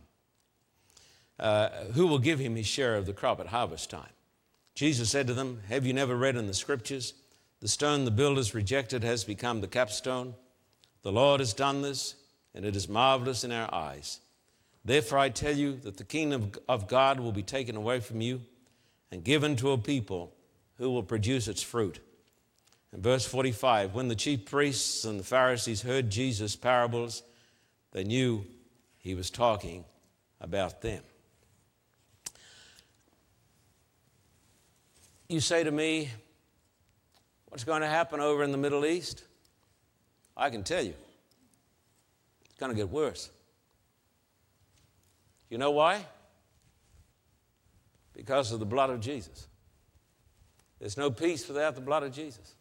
Uh, 1.40 1.70
who 1.94 2.08
will 2.08 2.18
give 2.18 2.40
him 2.40 2.56
his 2.56 2.66
share 2.66 2.96
of 2.96 3.06
the 3.06 3.14
crop 3.14 3.40
at 3.40 3.48
harvest 3.48 3.92
time? 3.92 4.10
Jesus 4.74 5.12
said 5.12 5.28
to 5.28 5.36
them, 5.36 5.62
Have 5.70 5.86
you 5.86 5.94
never 5.94 6.16
read 6.16 6.36
in 6.36 6.48
the 6.48 6.54
scriptures, 6.56 7.14
the 7.60 7.68
stone 7.68 8.06
the 8.06 8.12
builders 8.12 8.56
rejected 8.56 9.04
has 9.04 9.24
become 9.24 9.62
the 9.62 9.68
capstone? 9.68 10.34
The 11.04 11.12
Lord 11.12 11.42
has 11.42 11.54
done 11.54 11.84
this, 11.84 12.16
and 12.56 12.66
it 12.66 12.76
is 12.76 12.90
marvelous 12.90 13.44
in 13.44 13.52
our 13.52 13.72
eyes. 13.72 14.20
Therefore, 14.84 15.20
I 15.20 15.30
tell 15.30 15.56
you 15.56 15.76
that 15.84 15.98
the 15.98 16.04
kingdom 16.04 16.54
of 16.68 16.88
God 16.88 17.20
will 17.20 17.32
be 17.32 17.44
taken 17.44 17.76
away 17.76 18.00
from 18.00 18.20
you 18.20 18.42
and 19.12 19.24
given 19.24 19.56
to 19.58 19.72
a 19.72 19.78
people 19.78 20.34
who 20.78 20.90
will 20.92 21.04
produce 21.04 21.48
its 21.48 21.62
fruit. 21.62 22.00
In 22.92 23.02
verse 23.02 23.26
45, 23.26 23.94
when 23.94 24.08
the 24.08 24.16
chief 24.16 24.46
priests 24.46 25.04
and 25.06 25.20
the 25.20 25.24
Pharisees 25.24 25.82
heard 25.82 26.10
Jesus' 26.10 26.56
parables, 26.56 27.24
they 27.92 28.04
knew 28.04 28.46
he 28.98 29.16
was 29.16 29.30
talking 29.30 29.86
about 30.40 30.82
them. 30.82 31.02
You 35.28 35.40
say 35.40 35.64
to 35.64 35.72
me, 35.72 36.10
What's 37.54 37.66
going 37.66 37.82
to 37.82 37.88
happen 37.88 38.20
over 38.20 38.44
in 38.44 38.52
the 38.52 38.58
Middle 38.58 38.84
East? 38.84 39.24
I 40.36 40.50
can 40.50 40.64
tell 40.64 40.84
you. 40.84 40.96
It's 42.46 42.58
going 42.58 42.72
to 42.72 42.76
get 42.76 42.90
worse. 42.90 43.30
You 45.52 45.60
know 45.60 45.70
why? 45.70 46.04
Because 48.14 48.52
of 48.52 48.60
the 48.60 48.66
blood 48.66 48.90
of 48.90 49.02
Jesus. 49.02 49.46
There's 50.80 50.98
no 50.98 51.10
peace 51.12 51.48
without 51.48 51.76
the 51.76 51.82
blood 51.82 52.04
of 52.04 52.12
Jesus. 52.12 52.56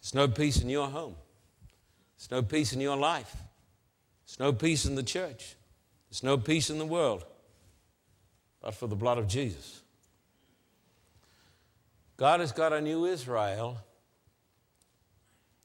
There's 0.00 0.14
no 0.14 0.28
peace 0.28 0.60
in 0.62 0.68
your 0.68 0.88
home. 0.88 1.16
There's 2.16 2.30
no 2.30 2.42
peace 2.42 2.72
in 2.72 2.80
your 2.80 2.96
life. 2.96 3.34
There's 4.26 4.38
no 4.38 4.52
peace 4.52 4.84
in 4.84 4.94
the 4.94 5.02
church. 5.02 5.56
There's 6.10 6.22
no 6.22 6.36
peace 6.36 6.70
in 6.70 6.78
the 6.78 6.86
world 6.86 7.24
but 8.60 8.74
for 8.74 8.86
the 8.86 8.96
blood 8.96 9.18
of 9.18 9.26
Jesus. 9.26 9.82
God 12.16 12.40
has 12.40 12.52
got 12.52 12.72
a 12.72 12.80
new 12.80 13.04
Israel. 13.06 13.78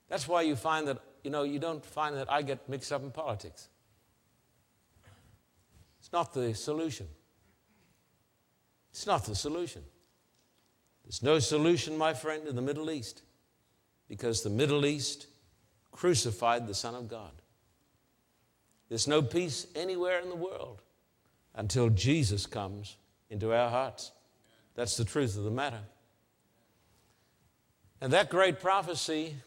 That's 0.09 0.27
why 0.27 0.41
you 0.41 0.55
find 0.55 0.87
that, 0.87 0.97
you 1.23 1.29
know, 1.29 1.43
you 1.43 1.59
don't 1.59 1.85
find 1.85 2.15
that 2.17 2.31
I 2.31 2.41
get 2.41 2.67
mixed 2.67 2.91
up 2.91 3.03
in 3.03 3.11
politics. 3.11 3.69
It's 5.99 6.11
not 6.11 6.33
the 6.33 6.55
solution. 6.55 7.07
It's 8.91 9.05
not 9.05 9.25
the 9.25 9.35
solution. 9.35 9.83
There's 11.07 11.23
no 11.23 11.39
solution, 11.39 11.97
my 11.97 12.13
friend, 12.13 12.49
in 12.49 12.57
the 12.57 12.61
Middle 12.61 12.91
East 12.91 13.21
because 14.09 14.43
the 14.43 14.49
Middle 14.49 14.85
East 14.85 15.27
crucified 15.89 16.67
the 16.67 16.73
Son 16.73 16.95
of 16.95 17.07
God. 17.07 17.31
There's 18.89 19.07
no 19.07 19.21
peace 19.21 19.67
anywhere 19.73 20.19
in 20.19 20.27
the 20.27 20.35
world 20.35 20.81
until 21.55 21.89
Jesus 21.89 22.45
comes 22.45 22.97
into 23.29 23.53
our 23.53 23.69
hearts. 23.69 24.11
That's 24.75 24.97
the 24.97 25.05
truth 25.05 25.37
of 25.37 25.45
the 25.45 25.51
matter. 25.51 25.79
And 28.01 28.11
that 28.11 28.29
great 28.29 28.59
prophecy, 28.59 29.37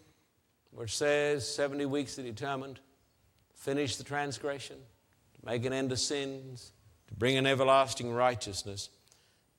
which 0.71 0.97
says 0.97 1.47
70 1.47 1.85
weeks 1.85 2.19
are 2.19 2.23
determined, 2.23 2.81
finish 3.55 3.97
the 3.97 4.05
transgression, 4.05 4.79
make 5.45 5.67
an 5.67 5.75
end 5.75 5.91
to 5.91 5.97
sins, 5.99 6.73
to 7.09 7.15
bring 7.15 7.37
an 7.37 7.47
everlasting 7.47 8.11
righteousness, 8.11 8.89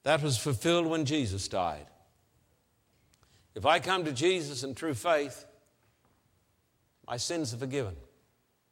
that 0.03 0.21
was 0.21 0.37
fulfilled 0.37 0.87
when 0.87 1.05
Jesus 1.05 1.47
died. 1.47 1.85
If 3.53 3.65
I 3.65 3.79
come 3.79 4.05
to 4.05 4.11
Jesus 4.11 4.63
in 4.63 4.75
true 4.75 4.93
faith, 4.93 5.45
my 7.07 7.17
sins 7.17 7.53
are 7.53 7.57
forgiven. 7.57 7.95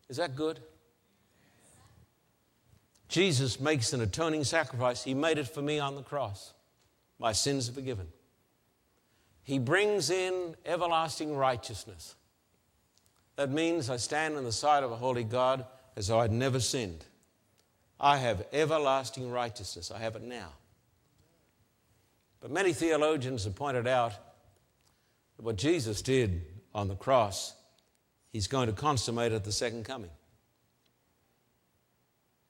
Is 0.07 0.17
that 0.17 0.36
good? 0.36 0.59
Jesus 3.09 3.59
makes 3.59 3.91
an 3.91 4.01
atoning 4.01 4.43
sacrifice. 4.43 5.03
He 5.03 5.13
made 5.13 5.38
it 5.38 5.47
for 5.47 5.61
me 5.61 5.80
on 5.80 5.95
the 5.95 6.03
cross. 6.03 6.53
My 7.17 7.32
sins 7.32 7.67
are 7.69 7.73
forgiven. 7.73 8.07
He 9.43 9.59
brings 9.59 10.09
in 10.09 10.55
everlasting 10.65 11.36
righteousness. 11.36 12.15
That 13.36 13.49
means 13.49 13.89
I 13.89 13.97
stand 13.97 14.38
in 14.38 14.43
the 14.43 14.51
sight 14.51 14.84
of 14.84 14.91
a 14.91 14.95
holy 14.95 15.23
God 15.23 15.65
as 15.95 16.07
though 16.07 16.19
I'd 16.19 16.32
never 16.32 16.59
sinned. 16.59 17.03
I 17.99 18.17
have 18.17 18.45
everlasting 18.53 19.30
righteousness. 19.32 19.91
I 19.91 19.97
have 19.99 20.15
it 20.15 20.21
now. 20.21 20.53
But 22.41 22.51
many 22.51 22.73
theologians 22.73 23.43
have 23.43 23.55
pointed 23.55 23.87
out 23.87 24.13
that 25.35 25.43
what 25.43 25.57
Jesus 25.57 26.01
did 26.01 26.41
on 26.73 26.87
the 26.87 26.95
cross, 26.95 27.53
he's 28.31 28.47
going 28.47 28.67
to 28.67 28.73
consummate 28.73 29.31
at 29.31 29.43
the 29.43 29.51
second 29.51 29.85
coming. 29.85 30.11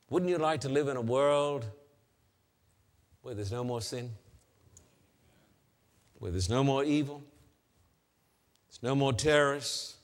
Wouldn't 0.09 0.29
you 0.29 0.37
like 0.37 0.61
to 0.61 0.69
live 0.69 0.87
in 0.87 0.97
a 0.97 1.01
world 1.01 1.65
where 3.21 3.35
there's 3.35 3.51
no 3.51 3.63
more 3.63 3.81
sin? 3.81 4.11
Where 6.19 6.31
there's 6.31 6.49
no 6.49 6.63
more 6.63 6.83
evil? 6.83 7.23
There's 8.67 8.83
no 8.83 8.95
more 8.95 9.13
terrorists? 9.13 9.95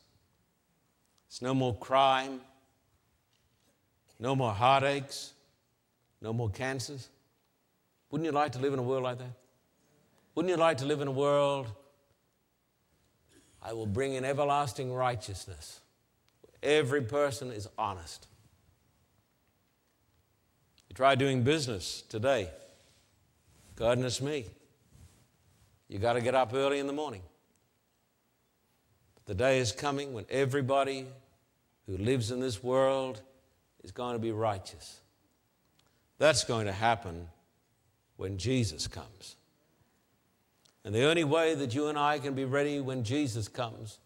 There's 1.27 1.41
no 1.41 1.53
more 1.53 1.75
crime? 1.75 2.39
No 4.19 4.35
more 4.35 4.53
heartaches? 4.53 5.33
No 6.21 6.33
more 6.33 6.49
cancers? 6.49 7.09
Wouldn't 8.09 8.25
you 8.25 8.31
like 8.31 8.53
to 8.53 8.59
live 8.59 8.73
in 8.73 8.79
a 8.79 8.83
world 8.83 9.03
like 9.03 9.17
that? 9.17 9.33
Wouldn't 10.35 10.51
you 10.51 10.57
like 10.57 10.77
to 10.77 10.85
live 10.85 11.01
in 11.01 11.07
a 11.07 11.11
world? 11.11 11.71
I 13.61 13.73
will 13.73 13.87
bring 13.87 14.13
in 14.13 14.25
everlasting 14.25 14.93
righteousness. 14.93 15.79
Every 16.61 17.01
person 17.01 17.51
is 17.51 17.67
honest. 17.77 18.27
You 20.89 20.93
try 20.93 21.15
doing 21.15 21.43
business 21.43 22.03
today. 22.03 22.49
Goodness 23.75 24.21
me. 24.21 24.45
You 25.87 25.99
got 25.99 26.13
to 26.13 26.21
get 26.21 26.35
up 26.35 26.53
early 26.53 26.79
in 26.79 26.87
the 26.87 26.93
morning. 26.93 27.21
The 29.25 29.35
day 29.35 29.59
is 29.59 29.71
coming 29.71 30.13
when 30.13 30.25
everybody 30.29 31.07
who 31.87 31.97
lives 31.97 32.31
in 32.31 32.39
this 32.39 32.61
world 32.61 33.21
is 33.83 33.91
going 33.91 34.13
to 34.13 34.19
be 34.19 34.31
righteous. 34.31 34.99
That's 36.17 36.43
going 36.43 36.65
to 36.65 36.71
happen 36.71 37.27
when 38.17 38.37
Jesus 38.37 38.87
comes. 38.87 39.35
And 40.85 40.93
the 40.93 41.05
only 41.05 41.23
way 41.23 41.55
that 41.55 41.73
you 41.73 41.87
and 41.87 41.97
I 41.97 42.19
can 42.19 42.35
be 42.35 42.45
ready 42.45 42.79
when 42.79 43.03
Jesus 43.03 43.47
comes 43.47 43.97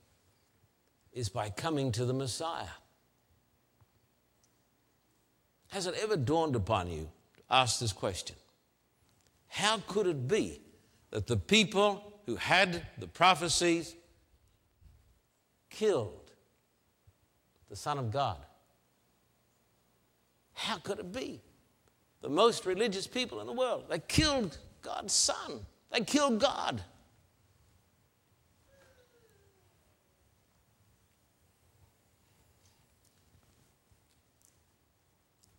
is 1.12 1.28
by 1.28 1.50
coming 1.50 1.92
to 1.92 2.06
the 2.06 2.14
Messiah. 2.14 2.70
Has 5.68 5.88
it 5.88 5.96
ever 6.02 6.16
dawned 6.16 6.56
upon 6.56 6.90
you 6.90 7.10
to 7.36 7.42
ask 7.50 7.82
this 7.82 7.92
question? 7.92 8.38
How 9.48 9.80
could 9.88 10.08
it 10.08 10.26
be 10.26 10.62
that 11.12 11.28
the 11.28 11.36
people 11.36 12.14
who 12.26 12.38
had 12.38 12.86
the 12.98 13.08
prophecies 13.08 13.94
killed 15.70 16.32
the 17.70 17.76
Son 17.76 17.98
of 17.98 18.10
God? 18.10 18.38
How 20.54 20.78
could 20.78 21.00
it 21.00 21.12
be? 21.12 21.42
The 22.22 22.30
most 22.30 22.66
religious 22.66 23.06
people 23.06 23.42
in 23.42 23.48
the 23.48 23.54
world, 23.54 23.86
they 23.90 24.00
killed 24.00 24.58
God's 24.82 25.14
Son, 25.14 25.66
they 25.92 26.02
killed 26.02 26.40
God. 26.40 26.82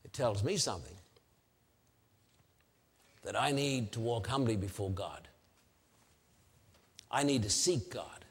It 0.05 0.13
tells 0.13 0.43
me 0.43 0.57
something 0.57 0.97
that 3.23 3.41
I 3.41 3.53
need 3.53 3.93
to 3.93 4.01
walk 4.01 4.27
humbly 4.27 4.57
before 4.57 4.91
God. 4.91 5.29
I 7.11 7.23
need 7.23 7.43
to 7.43 7.51
seek 7.51 7.93
God. 7.93 8.25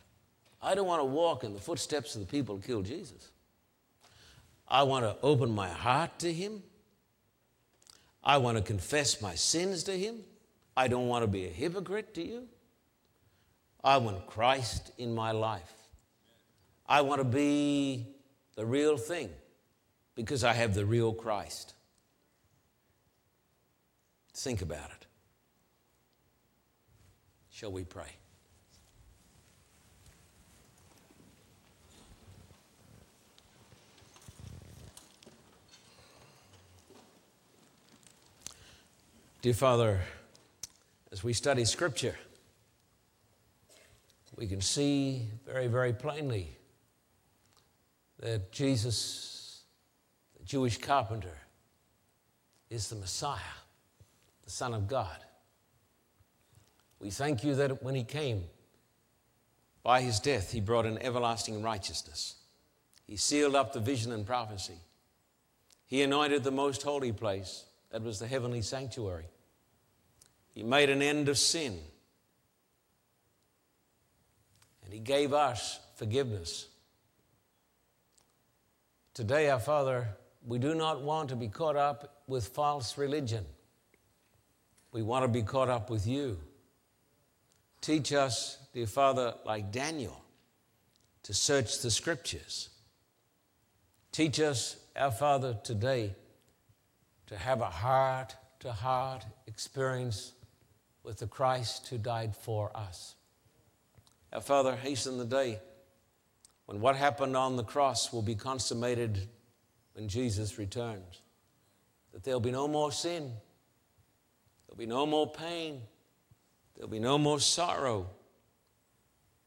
I 0.61 0.75
don't 0.75 0.87
want 0.87 1.01
to 1.01 1.05
walk 1.05 1.43
in 1.43 1.53
the 1.53 1.59
footsteps 1.59 2.15
of 2.15 2.21
the 2.21 2.27
people 2.27 2.55
who 2.55 2.61
killed 2.61 2.85
Jesus. 2.85 3.29
I 4.67 4.83
want 4.83 5.05
to 5.05 5.15
open 5.23 5.51
my 5.51 5.69
heart 5.69 6.19
to 6.19 6.31
Him. 6.31 6.63
I 8.23 8.37
want 8.37 8.57
to 8.57 8.63
confess 8.63 9.21
my 9.21 9.35
sins 9.35 9.83
to 9.83 9.97
Him. 9.97 10.17
I 10.79 10.87
don't 10.87 11.09
want 11.09 11.23
to 11.23 11.27
be 11.27 11.45
a 11.45 11.49
hypocrite 11.49 12.13
to 12.13 12.25
you. 12.25 12.47
I 13.83 13.97
want 13.97 14.25
Christ 14.27 14.93
in 14.97 15.13
my 15.13 15.31
life. 15.31 15.73
I 16.87 17.01
want 17.01 17.19
to 17.19 17.25
be 17.25 18.07
the 18.55 18.65
real 18.65 18.95
thing 18.95 19.29
because 20.15 20.45
I 20.45 20.53
have 20.53 20.73
the 20.73 20.85
real 20.85 21.11
Christ. 21.11 21.73
Think 24.33 24.61
about 24.61 24.89
it. 24.91 25.05
Shall 27.51 27.73
we 27.73 27.83
pray? 27.83 28.15
Dear 39.41 39.53
Father, 39.53 39.99
as 41.11 41.23
we 41.23 41.33
study 41.33 41.65
Scripture, 41.65 42.15
we 44.35 44.47
can 44.47 44.61
see 44.61 45.27
very, 45.45 45.67
very 45.67 45.91
plainly 45.91 46.55
that 48.19 48.51
Jesus 48.51 49.63
the 50.37 50.45
Jewish 50.45 50.77
carpenter 50.77 51.37
is 52.69 52.87
the 52.87 52.95
Messiah, 52.95 53.39
the 54.45 54.49
Son 54.49 54.73
of 54.73 54.87
God. 54.87 55.17
We 56.99 57.09
thank 57.09 57.43
you 57.43 57.55
that 57.55 57.83
when 57.83 57.95
he 57.95 58.03
came, 58.03 58.43
by 59.83 60.01
his 60.01 60.19
death, 60.19 60.51
he 60.51 60.61
brought 60.61 60.85
an 60.85 60.99
everlasting 61.01 61.61
righteousness. 61.61 62.35
He 63.05 63.15
sealed 63.15 63.55
up 63.55 63.73
the 63.73 63.79
vision 63.79 64.11
and 64.11 64.25
prophecy. 64.25 64.79
He 65.85 66.03
anointed 66.03 66.43
the 66.43 66.51
most 66.51 66.83
holy 66.83 67.11
place, 67.11 67.65
that 67.91 68.03
was 68.03 68.19
the 68.19 68.27
heavenly 68.27 68.61
sanctuary. 68.61 69.25
He 70.59 70.65
made 70.65 70.89
an 70.89 71.01
end 71.01 71.29
of 71.29 71.37
sin. 71.37 71.79
And 74.83 74.91
he 74.91 74.99
gave 74.99 75.31
us 75.31 75.79
forgiveness. 75.95 76.67
Today, 79.13 79.49
our 79.49 79.59
Father, 79.61 80.09
we 80.45 80.59
do 80.59 80.75
not 80.75 81.01
want 81.01 81.29
to 81.29 81.37
be 81.37 81.47
caught 81.47 81.77
up 81.77 82.23
with 82.27 82.49
false 82.49 82.97
religion. 82.97 83.45
We 84.91 85.01
want 85.01 85.23
to 85.23 85.29
be 85.29 85.43
caught 85.43 85.69
up 85.69 85.89
with 85.89 86.05
you. 86.05 86.37
Teach 87.79 88.11
us, 88.11 88.57
dear 88.73 88.85
Father, 88.85 89.35
like 89.45 89.71
Daniel, 89.71 90.25
to 91.23 91.33
search 91.33 91.81
the 91.81 91.89
scriptures. 91.89 92.67
Teach 94.11 94.41
us, 94.41 94.75
our 94.97 95.11
Father, 95.11 95.57
today 95.63 96.15
to 97.27 97.37
have 97.37 97.61
a 97.61 97.69
heart 97.69 98.35
to 98.59 98.73
heart 98.73 99.25
experience 99.47 100.33
with 101.03 101.17
the 101.17 101.27
Christ 101.27 101.87
who 101.87 101.97
died 101.97 102.35
for 102.35 102.75
us. 102.75 103.15
Our 104.31 104.41
Father, 104.41 104.75
hasten 104.75 105.17
the 105.17 105.25
day 105.25 105.59
when 106.65 106.81
what 106.81 106.95
happened 106.95 107.35
on 107.35 107.55
the 107.55 107.63
cross 107.63 108.13
will 108.13 108.21
be 108.21 108.35
consummated 108.35 109.27
when 109.93 110.07
Jesus 110.07 110.59
returns. 110.59 111.21
That 112.13 112.23
there'll 112.23 112.39
be 112.39 112.51
no 112.51 112.67
more 112.67 112.91
sin, 112.91 113.31
there'll 114.67 114.77
be 114.77 114.85
no 114.85 115.05
more 115.05 115.31
pain, 115.31 115.81
there'll 116.75 116.89
be 116.91 116.99
no 116.99 117.17
more 117.17 117.39
sorrow. 117.39 118.09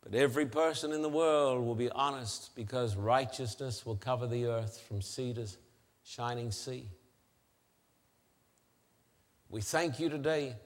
But 0.02 0.14
every 0.14 0.46
person 0.46 0.92
in 0.92 1.00
the 1.00 1.08
world 1.08 1.64
will 1.64 1.76
be 1.76 1.90
honest 1.90 2.56
because 2.56 2.96
righteousness 2.96 3.86
will 3.86 3.96
cover 3.96 4.26
the 4.26 4.46
earth 4.46 4.82
from 4.88 5.00
sea 5.00 5.32
to 5.34 5.46
shining 6.02 6.50
sea. 6.50 6.88
We 9.48 9.60
thank 9.60 10.00
you 10.00 10.08
today 10.08 10.56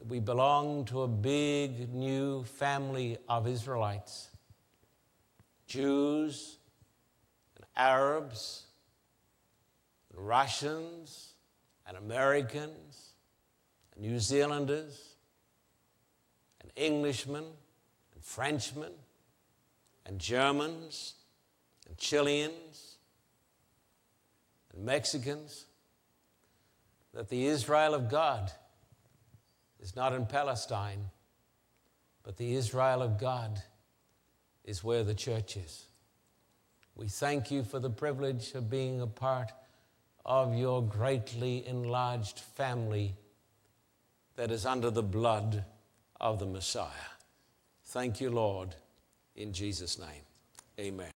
that 0.00 0.08
we 0.08 0.18
belong 0.18 0.86
to 0.86 1.02
a 1.02 1.08
big 1.08 1.92
new 1.92 2.42
family 2.44 3.18
of 3.28 3.46
Israelites. 3.46 4.30
Jews 5.66 6.56
and 7.54 7.66
Arabs 7.76 8.64
and 10.10 10.26
Russians 10.26 11.34
and 11.86 11.98
Americans 11.98 13.10
and 13.94 14.02
New 14.02 14.18
Zealanders 14.18 15.16
and 16.62 16.72
Englishmen 16.78 17.44
and 18.14 18.24
Frenchmen 18.24 18.92
and 20.06 20.18
Germans 20.18 21.12
and 21.86 21.98
Chileans 21.98 22.96
and 24.72 24.82
Mexicans 24.82 25.66
that 27.12 27.28
the 27.28 27.44
Israel 27.44 27.92
of 27.92 28.08
God 28.08 28.50
is 29.80 29.96
not 29.96 30.12
in 30.12 30.26
Palestine, 30.26 31.10
but 32.22 32.36
the 32.36 32.54
Israel 32.54 33.02
of 33.02 33.18
God 33.18 33.62
is 34.64 34.84
where 34.84 35.02
the 35.02 35.14
church 35.14 35.56
is. 35.56 35.86
We 36.94 37.08
thank 37.08 37.50
you 37.50 37.64
for 37.64 37.78
the 37.78 37.90
privilege 37.90 38.52
of 38.52 38.68
being 38.68 39.00
a 39.00 39.06
part 39.06 39.52
of 40.24 40.54
your 40.54 40.82
greatly 40.82 41.66
enlarged 41.66 42.38
family 42.38 43.14
that 44.36 44.50
is 44.50 44.66
under 44.66 44.90
the 44.90 45.02
blood 45.02 45.64
of 46.20 46.38
the 46.38 46.46
Messiah. 46.46 47.10
Thank 47.86 48.20
you, 48.20 48.30
Lord, 48.30 48.74
in 49.34 49.52
Jesus' 49.52 49.98
name. 49.98 50.22
Amen. 50.78 51.08